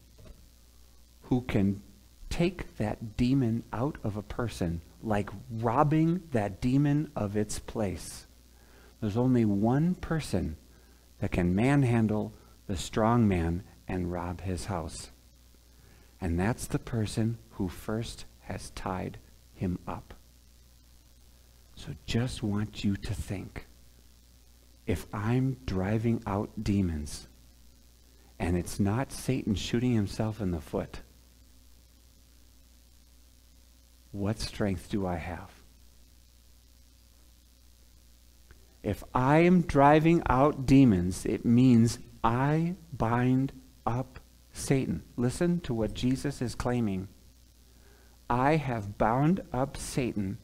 who 1.23 1.41
can 1.43 1.83
take 2.29 2.77
that 2.77 3.17
demon 3.17 3.65
out 3.73 3.97
of 4.05 4.17
a 4.17 4.23
person, 4.23 4.83
like 5.03 5.31
robbing 5.51 6.23
that 6.33 6.61
demon 6.61 7.11
of 7.17 7.37
its 7.37 7.59
place. 7.59 8.27
There's 9.01 9.17
only 9.17 9.45
one 9.45 9.95
person 9.95 10.57
that 11.21 11.33
can 11.33 11.55
manhandle 11.55 12.33
the 12.67 12.77
strong 12.77 13.27
man 13.27 13.63
and 13.89 14.13
rob 14.13 14.43
his 14.43 14.67
house. 14.67 15.11
And 16.21 16.39
that's 16.39 16.67
the 16.67 16.79
person 16.79 17.39
who 17.53 17.69
first 17.69 18.25
has 18.43 18.71
tied 18.71 19.19
him 19.55 19.79
up. 19.87 20.16
So 21.77 21.93
just 22.07 22.43
want 22.43 22.83
you 22.83 22.97
to 22.97 23.15
think 23.15 23.67
if 24.87 25.07
I'm 25.13 25.59
driving 25.67 26.23
out 26.27 26.51
demons 26.65 27.29
and 28.39 28.57
it's 28.57 28.81
not 28.81 29.13
Satan 29.13 29.55
shooting 29.55 29.95
himself 29.95 30.41
in 30.41 30.51
the 30.51 30.61
foot, 30.61 31.01
what 34.11 34.41
strength 34.41 34.89
do 34.91 35.07
I 35.07 35.17
have? 35.17 35.51
If 38.83 39.05
I 39.15 39.39
am 39.39 39.63
driving 39.63 40.23
out 40.29 40.65
demons, 40.65 41.27
it 41.27 41.45
means 41.45 41.99
I 42.25 42.77
bind 42.93 43.53
up 43.85 44.21
Satan. 44.53 45.03
Listen 45.17 45.61
to 45.61 45.75
what 45.75 45.93
Jesus 45.93 46.41
is 46.41 46.55
claiming. 46.55 47.09
I 48.31 48.57
have 48.57 48.97
bound 48.97 49.43
up 49.53 49.77
Satan, 49.77 50.39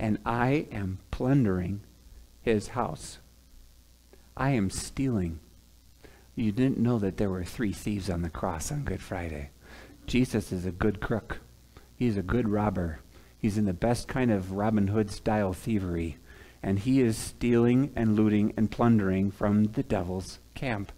and 0.00 0.18
I 0.24 0.66
am 0.72 0.98
plundering 1.10 1.82
his 2.40 2.68
house. 2.68 3.18
I 4.34 4.50
am 4.52 4.70
stealing. 4.70 5.40
You 6.34 6.52
didn't 6.52 6.78
know 6.78 6.98
that 6.98 7.18
there 7.18 7.28
were 7.28 7.44
three 7.44 7.74
thieves 7.74 8.08
on 8.08 8.22
the 8.22 8.30
cross 8.30 8.72
on 8.72 8.84
Good 8.84 9.02
Friday. 9.02 9.50
Jesus 10.06 10.52
is 10.52 10.64
a 10.64 10.72
good 10.72 11.00
crook. 11.00 11.40
He's 11.94 12.16
a 12.16 12.22
good 12.22 12.48
robber. 12.48 13.00
He's 13.38 13.58
in 13.58 13.66
the 13.66 13.74
best 13.74 14.08
kind 14.08 14.30
of 14.30 14.52
Robin 14.52 14.88
Hood 14.88 15.10
style 15.10 15.52
thievery. 15.52 16.16
And 16.62 16.78
he 16.78 17.02
is 17.02 17.18
stealing 17.18 17.92
and 17.94 18.16
looting 18.16 18.54
and 18.56 18.70
plundering 18.70 19.30
from 19.30 19.64
the 19.64 19.82
devil's 19.82 20.38
camp. 20.54 20.92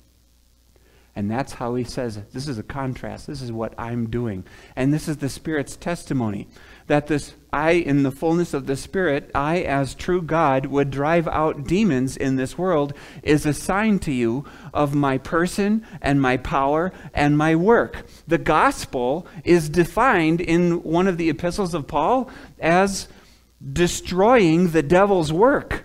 And 1.15 1.31
that's 1.31 1.53
how 1.53 1.75
he 1.75 1.85
says, 1.85 2.19
this 2.33 2.49
is 2.49 2.59
a 2.59 2.63
contrast. 2.63 3.27
This 3.27 3.43
is 3.43 3.53
what 3.53 3.75
I'm 3.77 4.09
doing. 4.09 4.45
And 4.75 4.95
this 4.95 5.09
is 5.09 5.19
the 5.19 5.29
Spirit's 5.29 5.77
testimony 5.77 6.49
that 6.87 7.07
this 7.07 7.35
I, 7.53 7.73
in 7.73 8.03
the 8.03 8.11
fullness 8.11 8.55
of 8.55 8.67
the 8.67 8.77
Spirit, 8.77 9.31
I, 9.35 9.61
as 9.61 9.95
true 9.95 10.23
God, 10.23 10.67
would 10.67 10.91
drive 10.91 11.29
out 11.29 11.67
demons 11.67 12.17
in 12.17 12.37
this 12.37 12.57
world, 12.57 12.95
is 13.23 13.45
a 13.45 13.53
sign 13.53 13.99
to 14.01 14.13
you 14.13 14.47
of 14.73 14.95
my 14.95 15.19
person 15.19 15.87
and 16.01 16.21
my 16.21 16.39
power 16.39 16.93
and 17.13 17.37
my 17.37 17.57
work. 17.57 18.07
The 18.27 18.39
gospel 18.39 19.27
is 19.45 19.69
defined 19.69 20.41
in 20.41 20.83
one 20.83 21.07
of 21.07 21.19
the 21.19 21.29
epistles 21.29 21.75
of 21.75 21.87
Paul 21.87 22.31
as 22.59 23.07
destroying 23.73 24.71
the 24.71 24.83
devil's 24.83 25.31
work. 25.31 25.85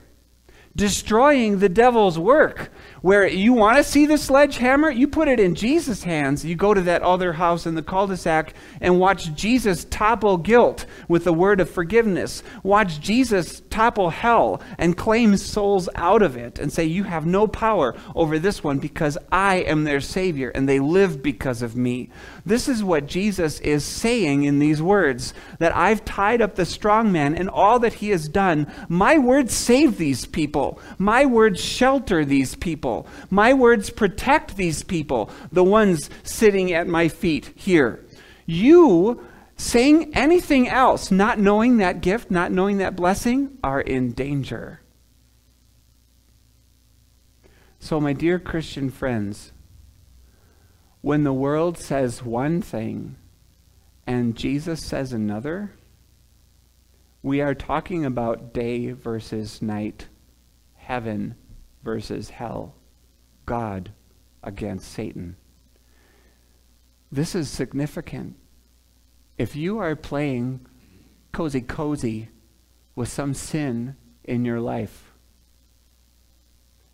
Destroying 0.78 1.58
the 1.58 1.70
devil's 1.70 2.20
work 2.20 2.70
where 3.02 3.28
you 3.28 3.54
want 3.54 3.78
to 3.78 3.84
see 3.84 4.06
the 4.06 4.18
sledgehammer, 4.18 4.90
you 4.90 5.08
put 5.08 5.28
it 5.28 5.40
in 5.40 5.56
Jesus' 5.56 6.04
hands. 6.04 6.44
You 6.44 6.56
go 6.56 6.74
to 6.74 6.82
that 6.82 7.02
other 7.02 7.34
house 7.34 7.66
in 7.66 7.74
the 7.74 7.82
cul-de-sac 7.82 8.54
and 8.82 9.00
watch 9.00 9.34
Jesus 9.34 9.86
topple 9.86 10.38
guilt 10.38 10.86
with 11.08 11.24
the 11.24 11.34
word 11.34 11.60
of 11.62 11.70
forgiveness. 11.70 12.44
Watch 12.64 13.00
Jesus 13.00 13.62
topple 13.70 14.10
hell 14.10 14.62
and 14.78 14.98
claim 14.98 15.38
souls 15.38 15.88
out 15.96 16.22
of 16.22 16.36
it 16.36 16.60
and 16.60 16.72
say, 16.72 16.84
You 16.86 17.04
have 17.06 17.26
no 17.26 17.48
power 17.48 17.96
over 18.14 18.38
this 18.40 18.64
one 18.64 18.80
because 18.80 19.18
I 19.32 19.58
am 19.58 19.84
their 19.84 20.02
Savior 20.02 20.50
and 20.50 20.68
they 20.68 20.80
live 20.80 21.24
because 21.24 21.62
of 21.62 21.76
me. 21.76 22.10
This 22.46 22.68
is 22.68 22.84
what 22.84 23.08
Jesus 23.08 23.60
is 23.62 23.86
saying 23.86 24.44
in 24.44 24.60
these 24.60 24.82
words 24.82 25.34
that 25.60 25.76
I've 25.76 26.04
tied 26.04 26.42
up 26.42 26.56
the 26.56 26.66
strong 26.66 27.12
man 27.12 27.36
and 27.36 27.50
all 27.50 27.80
that 27.80 27.94
he 27.94 28.10
has 28.10 28.28
done. 28.28 28.68
My 28.90 29.18
words 29.18 29.54
save 29.54 29.98
these 29.98 30.26
people, 30.26 30.67
my 30.98 31.26
words 31.26 31.60
shelter 31.60 32.24
these 32.24 32.56
people 32.56 32.68
people. 32.68 33.08
My 33.30 33.54
words 33.54 33.90
protect 33.90 34.58
these 34.58 34.84
people, 34.84 35.30
the 35.54 35.64
ones 35.64 36.10
sitting 36.24 36.74
at 36.74 36.86
my 36.86 37.08
feet 37.08 37.54
here. 37.56 38.06
You 38.46 39.26
saying 39.56 40.12
anything 40.14 40.68
else, 40.68 41.12
not 41.12 41.40
knowing 41.40 41.78
that 41.78 42.02
gift, 42.02 42.30
not 42.30 42.52
knowing 42.52 42.78
that 42.80 42.98
blessing, 42.98 43.58
are 43.64 43.80
in 43.80 44.12
danger. 44.12 44.82
So, 47.80 48.02
my 48.02 48.12
dear 48.12 48.38
Christian 48.38 48.90
friends, 48.90 49.54
when 51.02 51.24
the 51.24 51.32
world 51.32 51.78
says 51.78 52.22
one 52.22 52.62
thing 52.62 53.16
and 54.06 54.36
Jesus 54.36 54.84
says 54.84 55.14
another, 55.14 55.72
we 57.24 57.40
are 57.40 57.56
talking 57.56 58.04
about 58.06 58.54
day 58.54 58.92
versus 58.92 59.62
night, 59.62 60.08
heaven 60.88 61.36
versus 61.84 62.30
hell. 62.30 62.74
God 63.46 63.92
against 64.42 64.90
Satan. 64.90 65.36
This 67.12 67.36
is 67.36 67.50
significant. 67.50 68.38
If 69.38 69.54
you 69.54 69.80
are 69.80 69.98
playing 69.98 70.66
cozy 71.34 71.60
cozy 71.60 72.30
with 72.96 73.10
some 73.10 73.34
sin 73.34 73.98
in 74.24 74.46
your 74.46 74.62
life, 74.62 75.12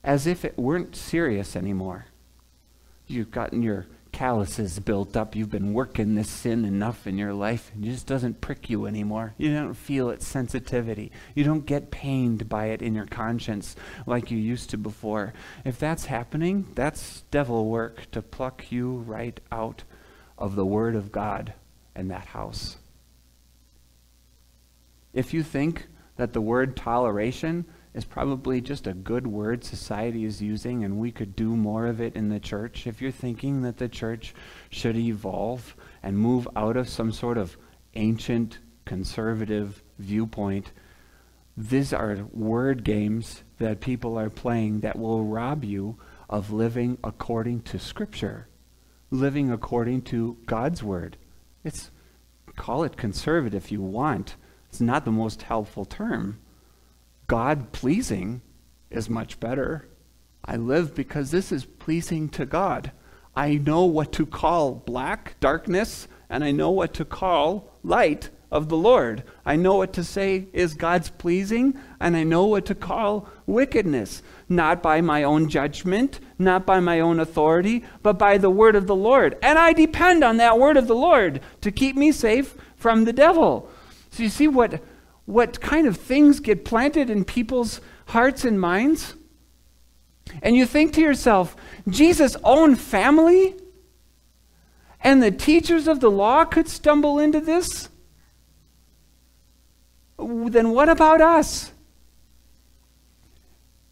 as 0.04 0.26
if 0.26 0.44
it 0.44 0.58
weren't 0.58 0.96
serious 0.96 1.56
anymore, 1.56 2.08
you've 3.06 3.30
gotten 3.30 3.62
your 3.62 3.86
calluses 4.14 4.80
built 4.80 5.18
up. 5.18 5.36
You've 5.36 5.50
been 5.50 5.74
working 5.74 6.16
this 6.16 6.30
sin 6.30 6.64
enough 6.64 7.06
in 7.06 7.18
your 7.18 7.34
life, 7.34 7.72
and 7.74 7.84
it 7.84 7.90
just 7.90 8.08
doesn't 8.08 8.40
prick 8.40 8.70
you 8.70 8.86
anymore. 8.86 9.34
You 9.38 9.54
don't 9.54 9.74
feel 9.74 10.10
its 10.10 10.26
sensitivity. 10.26 11.12
You 11.36 11.44
don't 11.44 11.66
get 11.66 11.92
pained 11.92 12.48
by 12.48 12.68
it 12.68 12.82
in 12.82 12.96
your 12.96 13.08
conscience 13.08 13.76
like 14.06 14.32
you 14.32 14.38
used 14.38 14.70
to 14.70 14.78
before. 14.78 15.34
If 15.66 15.78
that's 15.78 16.06
happening, 16.06 16.68
that's 16.76 17.24
devil 17.32 17.66
work 17.66 18.10
to 18.12 18.22
pluck 18.22 18.72
you 18.72 18.98
right 19.00 19.38
out 19.52 19.84
of 20.38 20.56
the 20.56 20.66
Word 20.66 20.96
of 20.96 21.12
God 21.12 21.54
and 21.94 22.10
that 22.10 22.28
house. 22.28 22.78
If 25.14 25.34
you 25.34 25.44
think 25.44 25.88
that 26.16 26.34
the 26.34 26.42
word 26.42 26.76
toleration 26.76 27.66
is 27.94 28.06
probably 28.06 28.60
just 28.60 28.88
a 28.88 28.94
good 28.94 29.28
word 29.28 29.64
society 29.64 30.26
is 30.26 30.42
using, 30.42 30.84
and 30.84 30.98
we 30.98 31.12
could 31.12 31.36
do 31.36 31.56
more 31.56 31.86
of 31.86 32.02
it 32.02 32.16
in 32.16 32.30
the 32.30 32.40
church. 32.40 32.88
If 32.88 33.02
you're 33.02 33.12
thinking 33.12 33.62
that 33.62 33.78
the 33.78 33.88
church 33.88 34.34
should 34.70 34.98
evolve 34.98 35.76
and 36.02 36.18
move 36.18 36.48
out 36.56 36.76
of 36.76 36.90
some 36.90 37.12
sort 37.12 37.38
of 37.38 37.58
ancient 37.94 38.60
conservative 38.86 39.84
viewpoint, 40.00 40.72
these 41.56 41.94
are 41.94 42.26
word 42.32 42.84
games 42.84 43.44
that 43.60 43.80
people 43.80 44.18
are 44.18 44.30
playing 44.30 44.80
that 44.80 44.98
will 44.98 45.24
rob 45.24 45.64
you 45.64 45.98
of 46.30 46.52
living 46.52 46.98
according 47.04 47.62
to 47.62 47.78
Scripture, 47.78 48.48
living 49.12 49.52
according 49.52 50.02
to 50.02 50.38
God's 50.48 50.82
Word. 50.82 51.18
It's 51.64 51.92
call 52.56 52.84
it 52.84 52.98
conservative 52.98 53.64
if 53.64 53.72
you 53.72 53.82
want. 53.82 54.36
It's 54.70 54.82
not 54.82 55.06
the 55.06 55.12
most 55.12 55.44
helpful 55.44 55.86
term. 55.86 56.40
God 57.28 57.72
pleasing 57.72 58.42
is 58.90 59.10
much 59.10 59.40
better. 59.40 59.88
I 60.46 60.58
live 60.58 60.94
because 60.94 61.32
this 61.32 61.52
is 61.52 61.66
pleasing 61.66 62.30
to 62.30 62.46
God. 62.46 62.92
I 63.36 63.56
know 63.56 63.86
what 63.86 64.12
to 64.14 64.26
call 64.26 64.76
black, 64.76 65.40
darkness, 65.40 66.08
and 66.30 66.44
I 66.44 66.52
know 66.52 66.70
what 66.70 66.94
to 66.96 67.06
call 67.06 67.72
light 67.84 68.30
of 68.52 68.70
the 68.70 68.78
Lord. 68.78 69.24
I 69.46 69.56
know 69.56 69.76
what 69.76 69.94
to 69.94 70.04
say 70.04 70.48
is 70.54 70.76
God's 70.76 71.10
pleasing, 71.10 71.76
and 72.00 72.16
I 72.16 72.24
know 72.24 72.46
what 72.46 72.68
to 72.68 72.76
call 72.76 73.28
wickedness, 73.48 74.22
not 74.48 74.84
by 74.84 75.02
my 75.02 75.24
own 75.24 75.50
judgment, 75.50 76.20
not 76.38 76.66
by 76.66 76.80
my 76.80 77.00
own 77.00 77.20
authority, 77.20 77.84
but 78.04 78.20
by 78.20 78.38
the 78.38 78.52
word 78.52 78.76
of 78.76 78.86
the 78.86 78.96
Lord. 78.96 79.38
And 79.42 79.58
I 79.58 79.74
depend 79.74 80.24
on 80.24 80.38
that 80.38 80.60
word 80.60 80.78
of 80.78 80.88
the 80.88 80.96
Lord 80.96 81.42
to 81.62 81.72
keep 81.72 81.96
me 81.96 82.12
safe 82.12 82.56
from 82.76 83.06
the 83.06 83.14
devil. 83.14 83.72
So 84.12 84.22
you 84.22 84.30
see 84.30 84.48
what 84.48 84.84
what 85.26 85.62
kind 85.62 85.88
of 85.88 85.98
things 85.98 86.40
get 86.40 86.66
planted 86.66 87.10
in 87.10 87.24
people's 87.24 87.82
hearts 88.08 88.44
and 88.44 88.60
minds? 88.60 89.16
And 90.42 90.56
you 90.56 90.66
think 90.66 90.94
to 90.94 91.02
yourself, 91.02 91.56
Jesus' 91.88 92.36
own 92.44 92.76
family 92.76 93.56
and 95.02 95.22
the 95.22 95.32
teachers 95.32 95.88
of 95.88 96.00
the 96.00 96.10
law 96.10 96.46
could 96.46 96.68
stumble 96.68 97.20
into 97.20 97.42
this? 97.42 97.90
Then 100.18 100.70
what 100.72 100.90
about 100.90 101.22
us? 101.22 101.72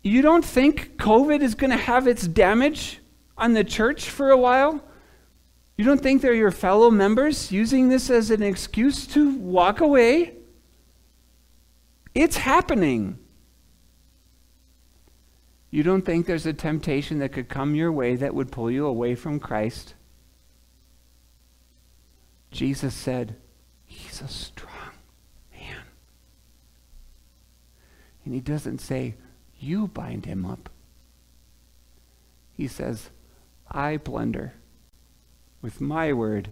You 0.01 0.21
don't 0.21 0.45
think 0.45 0.97
COVID 0.97 1.41
is 1.41 1.53
going 1.53 1.71
to 1.71 1.77
have 1.77 2.07
its 2.07 2.27
damage 2.27 2.99
on 3.37 3.53
the 3.53 3.63
church 3.63 4.09
for 4.09 4.31
a 4.31 4.37
while? 4.37 4.81
You 5.77 5.85
don't 5.85 6.01
think 6.01 6.21
they're 6.21 6.33
your 6.33 6.51
fellow 6.51 6.89
members 6.89 7.51
using 7.51 7.89
this 7.89 8.09
as 8.09 8.31
an 8.31 8.41
excuse 8.41 9.05
to 9.07 9.35
walk 9.37 9.81
away? 9.81 10.35
It's 12.13 12.37
happening. 12.37 13.17
You 15.69 15.83
don't 15.83 16.01
think 16.01 16.25
there's 16.25 16.45
a 16.45 16.53
temptation 16.53 17.19
that 17.19 17.31
could 17.31 17.47
come 17.47 17.75
your 17.75 17.91
way 17.91 18.15
that 18.17 18.35
would 18.35 18.51
pull 18.51 18.69
you 18.69 18.85
away 18.85 19.15
from 19.15 19.39
Christ? 19.39 19.93
Jesus 22.51 22.93
said, 22.93 23.37
He's 23.85 24.21
a 24.21 24.27
strong 24.27 24.91
man. 25.53 25.83
And 28.25 28.33
he 28.33 28.41
doesn't 28.41 28.79
say, 28.79 29.15
You 29.57 29.87
bind 29.87 30.25
him 30.25 30.45
up. 30.45 30.69
He 32.51 32.67
says, 32.67 33.09
I 33.69 33.95
plunder. 33.95 34.53
With 35.61 35.79
my 35.79 36.11
word, 36.11 36.51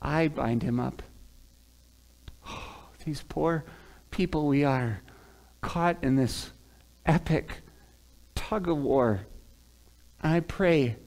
I 0.00 0.28
bind 0.28 0.62
him 0.62 0.78
up. 0.78 1.02
Oh, 2.46 2.88
these 3.04 3.22
poor 3.28 3.64
people 4.14 4.46
we 4.46 4.62
are, 4.62 5.02
caught 5.60 5.96
in 6.04 6.14
this 6.14 6.52
epic 7.04 7.62
tug 8.36 8.68
of 8.68 8.78
war. 8.78 9.26
I 10.22 10.38
pray 10.38 10.98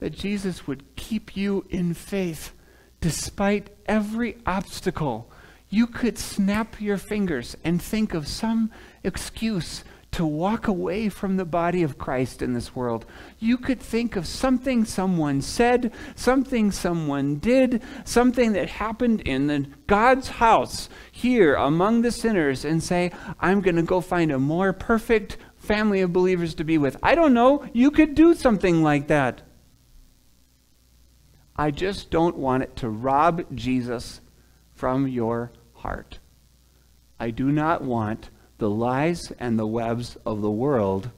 that 0.00 0.10
Jesus 0.10 0.66
would 0.66 0.96
keep 0.96 1.36
you 1.36 1.64
in 1.70 1.94
faith 1.94 2.52
despite 3.00 3.70
every 3.86 4.38
obstacle. 4.44 5.30
You 5.68 5.86
could 5.86 6.18
snap 6.18 6.80
your 6.80 6.96
fingers 6.96 7.56
and 7.62 7.80
think 7.80 8.12
of 8.12 8.26
some 8.26 8.72
excuse 9.04 9.84
to 10.10 10.24
walk 10.24 10.66
away 10.66 11.08
from 11.08 11.36
the 11.36 11.44
body 11.44 11.82
of 11.82 11.98
Christ 11.98 12.42
in 12.42 12.54
this 12.54 12.74
world. 12.74 13.04
You 13.38 13.58
could 13.58 13.80
think 13.80 14.16
of 14.16 14.26
something 14.26 14.84
someone 14.84 15.42
said, 15.42 15.92
something 16.14 16.72
someone 16.72 17.36
did, 17.36 17.82
something 18.04 18.52
that 18.52 18.70
happened 18.70 19.20
in 19.22 19.46
the 19.46 19.66
God's 19.86 20.28
house 20.28 20.88
here 21.12 21.54
among 21.54 22.02
the 22.02 22.10
sinners 22.10 22.64
and 22.64 22.82
say, 22.82 23.12
I'm 23.38 23.60
going 23.60 23.76
to 23.76 23.82
go 23.82 24.00
find 24.00 24.32
a 24.32 24.38
more 24.38 24.72
perfect 24.72 25.36
family 25.56 26.00
of 26.00 26.12
believers 26.12 26.54
to 26.54 26.64
be 26.64 26.78
with. 26.78 26.96
I 27.02 27.14
don't 27.14 27.34
know. 27.34 27.66
You 27.72 27.90
could 27.90 28.14
do 28.14 28.34
something 28.34 28.82
like 28.82 29.08
that. 29.08 29.42
I 31.54 31.70
just 31.70 32.10
don't 32.10 32.36
want 32.36 32.62
it 32.62 32.76
to 32.76 32.88
rob 32.88 33.44
Jesus 33.54 34.20
from 34.74 35.08
your 35.08 35.52
heart. 35.74 36.20
I 37.20 37.30
do 37.30 37.50
not 37.50 37.82
want 37.82 38.30
the 38.58 38.70
lies 38.70 39.32
and 39.38 39.58
the 39.58 39.66
webs 39.66 40.16
of 40.26 40.42
the 40.42 40.50
world 40.50 41.10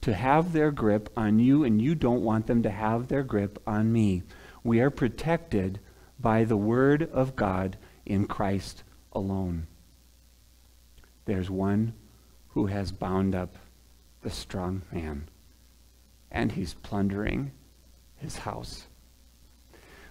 to 0.00 0.14
have 0.14 0.52
their 0.52 0.70
grip 0.70 1.10
on 1.16 1.38
you, 1.38 1.64
and 1.64 1.80
you 1.80 1.94
don't 1.94 2.22
want 2.22 2.46
them 2.46 2.62
to 2.62 2.70
have 2.70 3.08
their 3.08 3.22
grip 3.22 3.60
on 3.66 3.92
me. 3.92 4.22
We 4.62 4.80
are 4.80 4.90
protected 4.90 5.80
by 6.18 6.44
the 6.44 6.56
Word 6.56 7.08
of 7.12 7.36
God 7.36 7.76
in 8.04 8.26
Christ 8.26 8.82
alone. 9.12 9.66
There's 11.24 11.50
one 11.50 11.94
who 12.48 12.66
has 12.66 12.92
bound 12.92 13.34
up 13.34 13.56
the 14.22 14.30
strong 14.30 14.82
man, 14.92 15.28
and 16.30 16.52
he's 16.52 16.74
plundering 16.74 17.52
his 18.16 18.38
house. 18.38 18.86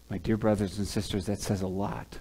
My 0.10 0.18
dear 0.18 0.38
brothers 0.38 0.78
and 0.78 0.88
sisters, 0.88 1.26
that 1.26 1.40
says 1.40 1.62
a 1.62 1.68
lot 1.68 2.20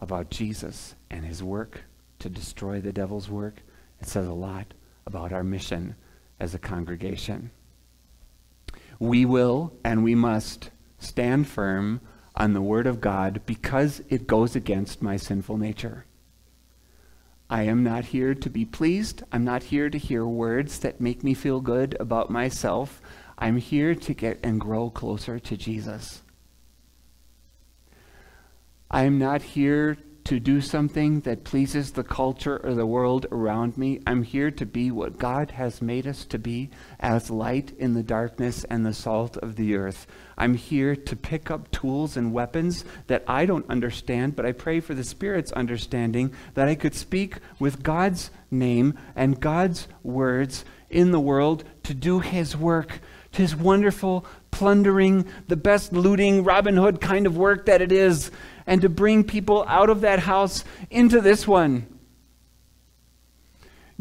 about 0.00 0.30
Jesus 0.30 0.94
and 1.08 1.24
his 1.24 1.42
work 1.42 1.82
to 2.18 2.28
destroy 2.28 2.80
the 2.80 2.92
devil's 2.92 3.28
work. 3.28 3.62
It 4.02 4.08
says 4.08 4.26
a 4.26 4.32
lot 4.32 4.74
about 5.06 5.32
our 5.32 5.44
mission 5.44 5.94
as 6.40 6.56
a 6.56 6.58
congregation. 6.58 7.52
We 8.98 9.24
will 9.24 9.74
and 9.84 10.02
we 10.02 10.16
must 10.16 10.70
stand 10.98 11.46
firm 11.46 12.00
on 12.34 12.52
the 12.52 12.60
Word 12.60 12.88
of 12.88 13.00
God 13.00 13.42
because 13.46 14.02
it 14.08 14.26
goes 14.26 14.56
against 14.56 15.02
my 15.02 15.16
sinful 15.16 15.56
nature. 15.56 16.04
I 17.48 17.62
am 17.62 17.84
not 17.84 18.06
here 18.06 18.34
to 18.34 18.50
be 18.50 18.64
pleased. 18.64 19.22
I'm 19.30 19.44
not 19.44 19.62
here 19.62 19.88
to 19.88 19.98
hear 19.98 20.26
words 20.26 20.80
that 20.80 21.00
make 21.00 21.22
me 21.22 21.32
feel 21.32 21.60
good 21.60 21.96
about 22.00 22.28
myself. 22.28 23.00
I'm 23.38 23.58
here 23.58 23.94
to 23.94 24.14
get 24.14 24.40
and 24.42 24.60
grow 24.60 24.90
closer 24.90 25.38
to 25.38 25.56
Jesus. 25.56 26.22
I 28.90 29.04
am 29.04 29.20
not 29.20 29.42
here 29.42 29.96
to 30.24 30.38
do 30.38 30.60
something 30.60 31.20
that 31.20 31.44
pleases 31.44 31.92
the 31.92 32.04
culture 32.04 32.60
or 32.62 32.74
the 32.74 32.86
world 32.86 33.26
around 33.32 33.76
me. 33.76 34.00
I'm 34.06 34.22
here 34.22 34.50
to 34.52 34.64
be 34.64 34.90
what 34.90 35.18
God 35.18 35.52
has 35.52 35.82
made 35.82 36.06
us 36.06 36.24
to 36.26 36.38
be 36.38 36.70
as 37.00 37.30
light 37.30 37.72
in 37.78 37.94
the 37.94 38.02
darkness 38.02 38.64
and 38.64 38.86
the 38.86 38.94
salt 38.94 39.36
of 39.38 39.56
the 39.56 39.74
earth. 39.74 40.06
I'm 40.38 40.54
here 40.54 40.94
to 40.94 41.16
pick 41.16 41.50
up 41.50 41.70
tools 41.70 42.16
and 42.16 42.32
weapons 42.32 42.84
that 43.08 43.24
I 43.26 43.46
don't 43.46 43.68
understand, 43.68 44.36
but 44.36 44.46
I 44.46 44.52
pray 44.52 44.80
for 44.80 44.94
the 44.94 45.04
Spirit's 45.04 45.52
understanding 45.52 46.32
that 46.54 46.68
I 46.68 46.74
could 46.74 46.94
speak 46.94 47.36
with 47.58 47.82
God's 47.82 48.30
name 48.50 48.98
and 49.16 49.40
God's 49.40 49.88
words 50.02 50.64
in 50.88 51.10
the 51.10 51.20
world 51.20 51.64
to 51.84 51.94
do 51.94 52.20
His 52.20 52.56
work, 52.56 53.00
His 53.30 53.56
wonderful, 53.56 54.24
plundering, 54.50 55.26
the 55.48 55.56
best 55.56 55.92
looting, 55.92 56.44
Robin 56.44 56.76
Hood 56.76 57.00
kind 57.00 57.26
of 57.26 57.36
work 57.36 57.66
that 57.66 57.82
it 57.82 57.90
is 57.90 58.30
and 58.66 58.80
to 58.82 58.88
bring 58.88 59.24
people 59.24 59.64
out 59.68 59.90
of 59.90 60.00
that 60.02 60.20
house 60.20 60.64
into 60.90 61.20
this 61.20 61.46
one. 61.46 61.86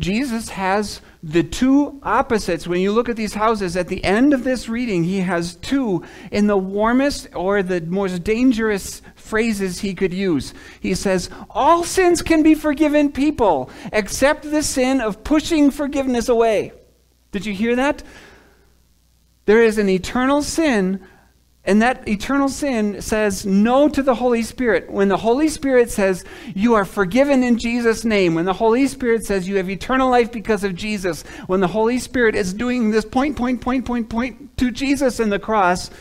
Jesus 0.02 0.50
has 0.50 1.00
the 1.22 1.44
two 1.44 2.00
opposites. 2.02 2.68
When 2.68 2.82
you 2.82 2.92
look 2.92 3.08
at 3.08 3.16
these 3.16 3.36
houses, 3.36 3.78
at 3.78 3.88
the 3.88 4.04
end 4.04 4.34
of 4.34 4.44
this 4.44 4.68
reading, 4.68 5.04
he 5.04 5.20
has 5.20 5.56
two 5.56 6.04
in 6.32 6.48
the 6.48 6.58
warmest 6.58 7.28
or 7.36 7.62
the 7.62 7.82
most 7.82 8.24
dangerous 8.24 9.04
phrases 9.16 9.80
he 9.80 9.94
could 9.94 10.14
use. 10.14 10.54
He 10.80 10.96
says, 10.96 11.30
All 11.52 11.84
sins 11.84 12.24
can 12.24 12.42
be 12.42 12.56
forgiven 12.56 13.12
people, 13.12 13.70
except 13.94 14.50
the 14.50 14.64
sin 14.64 15.02
of 15.02 15.24
pushing 15.24 15.70
forgiveness 15.70 16.28
away. 16.28 16.74
Did 17.32 17.46
you 17.46 17.54
hear 17.54 17.76
that? 17.76 18.02
There 19.46 19.64
is 19.64 19.78
an 19.78 19.90
eternal 19.90 20.42
sin 20.42 21.06
and 21.64 21.82
that 21.82 22.08
eternal 22.08 22.50
sin 22.50 23.02
says 23.02 23.46
no 23.46 23.88
to 23.88 24.02
the 24.02 24.16
Holy 24.16 24.42
Spirit. 24.42 24.90
When 24.90 25.10
the 25.10 25.18
Holy 25.18 25.48
Spirit 25.48 25.92
says 25.92 26.26
you 26.56 26.74
are 26.74 26.86
forgiven 26.86 27.44
in 27.44 27.60
Jesus' 27.60 28.04
name, 28.04 28.34
when 28.34 28.46
the 28.46 28.54
Holy 28.54 28.88
Spirit 28.88 29.26
says 29.26 29.48
you 29.48 29.58
have 29.58 29.70
eternal 29.70 30.10
life 30.10 30.32
because 30.32 30.64
of 30.64 30.74
Jesus, 30.74 31.22
when 31.46 31.60
the 31.60 31.68
Holy 31.68 32.00
Spirit 32.00 32.34
is 32.34 32.54
doing 32.54 32.90
this 32.90 33.06
point, 33.06 33.36
point, 33.36 33.62
point, 33.62 33.86
point, 33.86 34.10
point 34.10 34.58
to 34.58 34.72
Jesus 34.72 35.20
in 35.20 35.30
the 35.30 35.38
cross, 35.38 35.92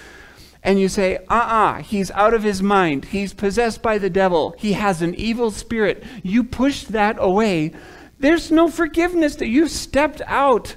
and 0.62 0.80
you 0.80 0.88
say, 0.88 1.16
uh 1.16 1.34
uh-uh, 1.34 1.78
uh, 1.78 1.82
he's 1.82 2.10
out 2.12 2.34
of 2.34 2.42
his 2.42 2.62
mind. 2.62 3.06
He's 3.06 3.34
possessed 3.34 3.82
by 3.82 3.98
the 3.98 4.10
devil. 4.10 4.54
He 4.58 4.74
has 4.74 5.02
an 5.02 5.14
evil 5.14 5.50
spirit. 5.50 6.04
You 6.22 6.44
push 6.44 6.84
that 6.84 7.16
away. 7.18 7.72
There's 8.18 8.50
no 8.50 8.68
forgiveness 8.68 9.36
that 9.36 9.48
you've 9.48 9.70
stepped 9.70 10.20
out. 10.26 10.76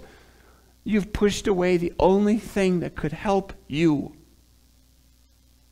You've 0.86 1.14
pushed 1.14 1.48
away 1.48 1.78
the 1.78 1.94
only 2.00 2.38
thing 2.38 2.82
that 2.82 2.96
could 2.96 3.12
help 3.14 3.54
you. 3.68 4.14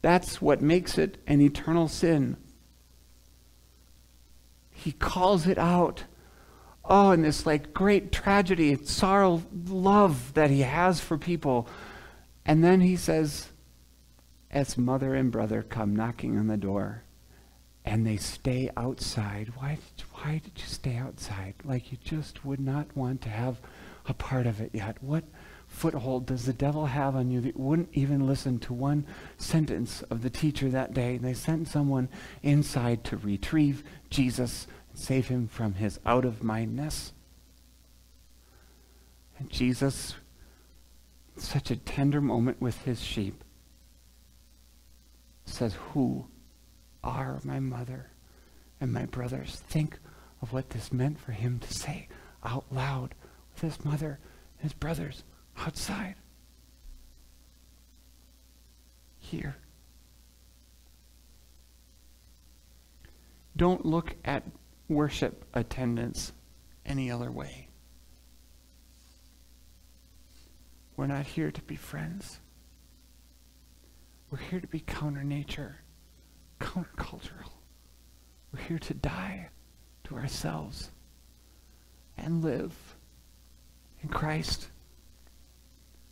That's 0.01 0.41
what 0.41 0.61
makes 0.61 0.97
it 0.97 1.17
an 1.27 1.41
eternal 1.41 1.87
sin. 1.87 2.37
He 4.71 4.91
calls 4.91 5.47
it 5.47 5.57
out. 5.57 6.05
Oh, 6.83 7.11
and 7.11 7.23
this 7.23 7.45
like 7.45 7.73
great 7.73 8.11
tragedy, 8.11 8.75
sorrow, 8.83 9.43
love 9.67 10.33
that 10.33 10.49
he 10.49 10.61
has 10.61 10.99
for 10.99 11.17
people. 11.17 11.67
And 12.45 12.63
then 12.63 12.81
he 12.81 12.95
says, 12.95 13.49
as 14.49 14.77
mother 14.77 15.13
and 15.13 15.31
brother 15.31 15.61
come 15.61 15.95
knocking 15.95 16.37
on 16.37 16.47
the 16.47 16.57
door, 16.57 17.03
and 17.85 18.05
they 18.05 18.17
stay 18.17 18.69
outside. 18.75 19.53
Why, 19.55 19.77
why 20.13 20.41
did 20.43 20.53
you 20.55 20.67
stay 20.67 20.97
outside? 20.97 21.55
Like 21.63 21.91
you 21.91 21.97
just 22.03 22.43
would 22.45 22.59
not 22.59 22.95
want 22.95 23.21
to 23.21 23.29
have 23.29 23.59
a 24.07 24.13
part 24.13 24.47
of 24.47 24.59
it 24.59 24.71
yet. 24.73 25.01
What? 25.01 25.23
Foothold 25.71 26.25
does 26.25 26.45
the 26.45 26.53
devil 26.53 26.85
have 26.85 27.15
on 27.15 27.31
you 27.31 27.39
that 27.41 27.57
wouldn't 27.57 27.89
even 27.93 28.27
listen 28.27 28.59
to 28.59 28.73
one 28.73 29.05
sentence 29.37 30.03
of 30.03 30.21
the 30.21 30.29
teacher 30.29 30.69
that 30.69 30.93
day? 30.93 31.15
And 31.15 31.23
they 31.23 31.33
sent 31.33 31.67
someone 31.69 32.09
inside 32.43 33.03
to 33.05 33.17
retrieve 33.17 33.83
Jesus 34.09 34.67
and 34.89 34.99
save 34.99 35.29
him 35.29 35.47
from 35.47 35.75
his 35.75 35.99
out 36.05 36.25
of 36.25 36.43
mindness. 36.43 37.13
And 39.39 39.49
Jesus, 39.49 40.15
such 41.37 41.71
a 41.71 41.77
tender 41.77 42.21
moment 42.21 42.61
with 42.61 42.83
his 42.83 43.01
sheep, 43.01 43.43
says, 45.45 45.75
Who 45.93 46.27
are 47.03 47.39
my 47.43 47.59
mother 47.59 48.11
and 48.79 48.93
my 48.93 49.05
brothers? 49.05 49.63
Think 49.67 49.97
of 50.41 50.53
what 50.53 50.71
this 50.71 50.91
meant 50.91 51.19
for 51.19 51.31
him 51.31 51.59
to 51.59 51.73
say 51.73 52.07
out 52.43 52.65
loud 52.71 53.15
with 53.53 53.61
his 53.61 53.85
mother 53.85 54.19
and 54.59 54.63
his 54.63 54.73
brothers 54.73 55.23
outside. 55.61 56.15
Here. 59.19 59.55
Don't 63.55 63.85
look 63.85 64.15
at 64.25 64.43
worship 64.87 65.45
attendance 65.53 66.33
any 66.85 67.11
other 67.11 67.31
way. 67.31 67.67
We're 70.95 71.07
not 71.07 71.25
here 71.25 71.51
to 71.51 71.61
be 71.63 71.75
friends. 71.75 72.39
We're 74.29 74.39
here 74.39 74.59
to 74.59 74.67
be 74.67 74.79
counter 74.79 75.23
nature, 75.23 75.77
countercultural. 76.59 77.51
We're 78.53 78.61
here 78.61 78.79
to 78.79 78.93
die 78.93 79.49
to 80.05 80.15
ourselves 80.15 80.91
and 82.17 82.43
live 82.43 82.73
in 84.01 84.09
Christ 84.09 84.69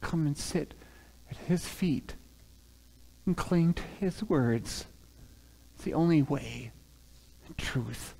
come 0.01 0.25
and 0.25 0.37
sit 0.37 0.73
at 1.29 1.37
his 1.37 1.65
feet 1.65 2.15
and 3.25 3.37
cling 3.37 3.73
to 3.73 3.83
his 3.99 4.23
words. 4.23 4.85
It's 5.75 5.83
the 5.83 5.93
only 5.93 6.21
way 6.21 6.71
and 7.45 7.57
truth 7.57 8.15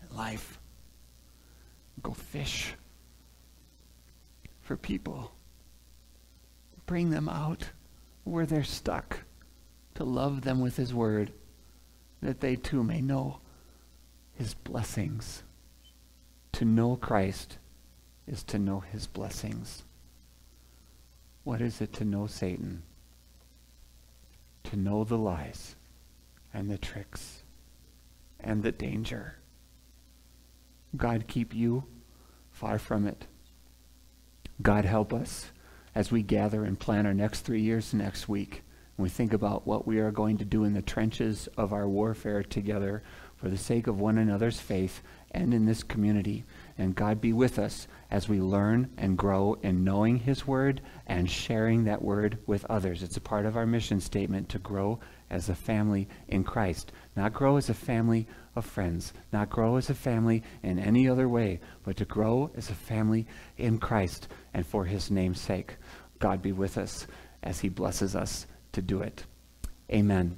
and 0.00 0.10
life. 0.10 0.58
Go 2.02 2.12
fish 2.12 2.74
for 4.60 4.76
people. 4.76 5.32
Bring 6.86 7.10
them 7.10 7.28
out 7.28 7.70
where 8.24 8.46
they're 8.46 8.64
stuck 8.64 9.20
to 9.94 10.04
love 10.04 10.42
them 10.42 10.60
with 10.60 10.76
his 10.76 10.92
word 10.92 11.32
that 12.20 12.40
they 12.40 12.56
too 12.56 12.82
may 12.82 13.00
know 13.00 13.38
his 14.32 14.54
blessings. 14.54 15.42
To 16.52 16.64
know 16.64 16.96
Christ 16.96 17.58
is 18.26 18.42
to 18.44 18.58
know 18.58 18.80
his 18.80 19.06
blessings. 19.06 19.84
What 21.44 21.60
is 21.60 21.80
it 21.80 21.92
to 21.94 22.04
know 22.04 22.26
Satan? 22.26 22.82
To 24.64 24.76
know 24.76 25.04
the 25.04 25.18
lies 25.18 25.76
and 26.54 26.70
the 26.70 26.78
tricks 26.78 27.42
and 28.38 28.62
the 28.62 28.72
danger. 28.72 29.36
God 30.96 31.26
keep 31.26 31.54
you 31.54 31.84
far 32.50 32.78
from 32.78 33.06
it. 33.06 33.26
God 34.60 34.84
help 34.84 35.12
us 35.12 35.50
as 35.94 36.10
we 36.10 36.22
gather 36.22 36.64
and 36.64 36.78
plan 36.78 37.06
our 37.06 37.14
next 37.14 37.40
three 37.40 37.62
years 37.62 37.92
next 37.92 38.28
week. 38.28 38.62
And 38.96 39.04
we 39.04 39.08
think 39.08 39.32
about 39.32 39.66
what 39.66 39.86
we 39.86 39.98
are 39.98 40.10
going 40.10 40.38
to 40.38 40.44
do 40.44 40.64
in 40.64 40.74
the 40.74 40.82
trenches 40.82 41.48
of 41.56 41.72
our 41.72 41.88
warfare 41.88 42.42
together 42.42 43.02
for 43.36 43.48
the 43.48 43.58
sake 43.58 43.86
of 43.86 43.98
one 43.98 44.18
another's 44.18 44.60
faith 44.60 45.02
and 45.30 45.52
in 45.52 45.64
this 45.64 45.82
community. 45.82 46.44
And 46.78 46.94
God 46.94 47.20
be 47.20 47.32
with 47.32 47.58
us 47.58 47.88
as 48.12 48.28
we 48.28 48.42
learn 48.42 48.90
and 48.98 49.16
grow 49.16 49.56
in 49.62 49.82
knowing 49.84 50.18
His 50.18 50.46
Word 50.46 50.82
and 51.06 51.30
sharing 51.30 51.84
that 51.84 52.02
Word 52.02 52.36
with 52.46 52.66
others. 52.66 53.02
It's 53.02 53.16
a 53.16 53.22
part 53.22 53.46
of 53.46 53.56
our 53.56 53.64
mission 53.64 54.02
statement 54.02 54.50
to 54.50 54.58
grow 54.58 55.00
as 55.30 55.48
a 55.48 55.54
family 55.54 56.06
in 56.28 56.44
Christ. 56.44 56.92
Not 57.16 57.32
grow 57.32 57.56
as 57.56 57.70
a 57.70 57.74
family 57.74 58.28
of 58.54 58.66
friends, 58.66 59.14
not 59.32 59.48
grow 59.48 59.76
as 59.76 59.88
a 59.88 59.94
family 59.94 60.42
in 60.62 60.78
any 60.78 61.08
other 61.08 61.26
way, 61.26 61.60
but 61.84 61.96
to 61.96 62.04
grow 62.04 62.50
as 62.54 62.68
a 62.68 62.74
family 62.74 63.26
in 63.56 63.78
Christ 63.78 64.28
and 64.52 64.66
for 64.66 64.84
His 64.84 65.10
name's 65.10 65.40
sake. 65.40 65.76
God 66.18 66.42
be 66.42 66.52
with 66.52 66.76
us 66.76 67.06
as 67.42 67.60
He 67.60 67.70
blesses 67.70 68.14
us 68.14 68.46
to 68.72 68.82
do 68.82 69.00
it. 69.00 69.24
Amen. 69.90 70.36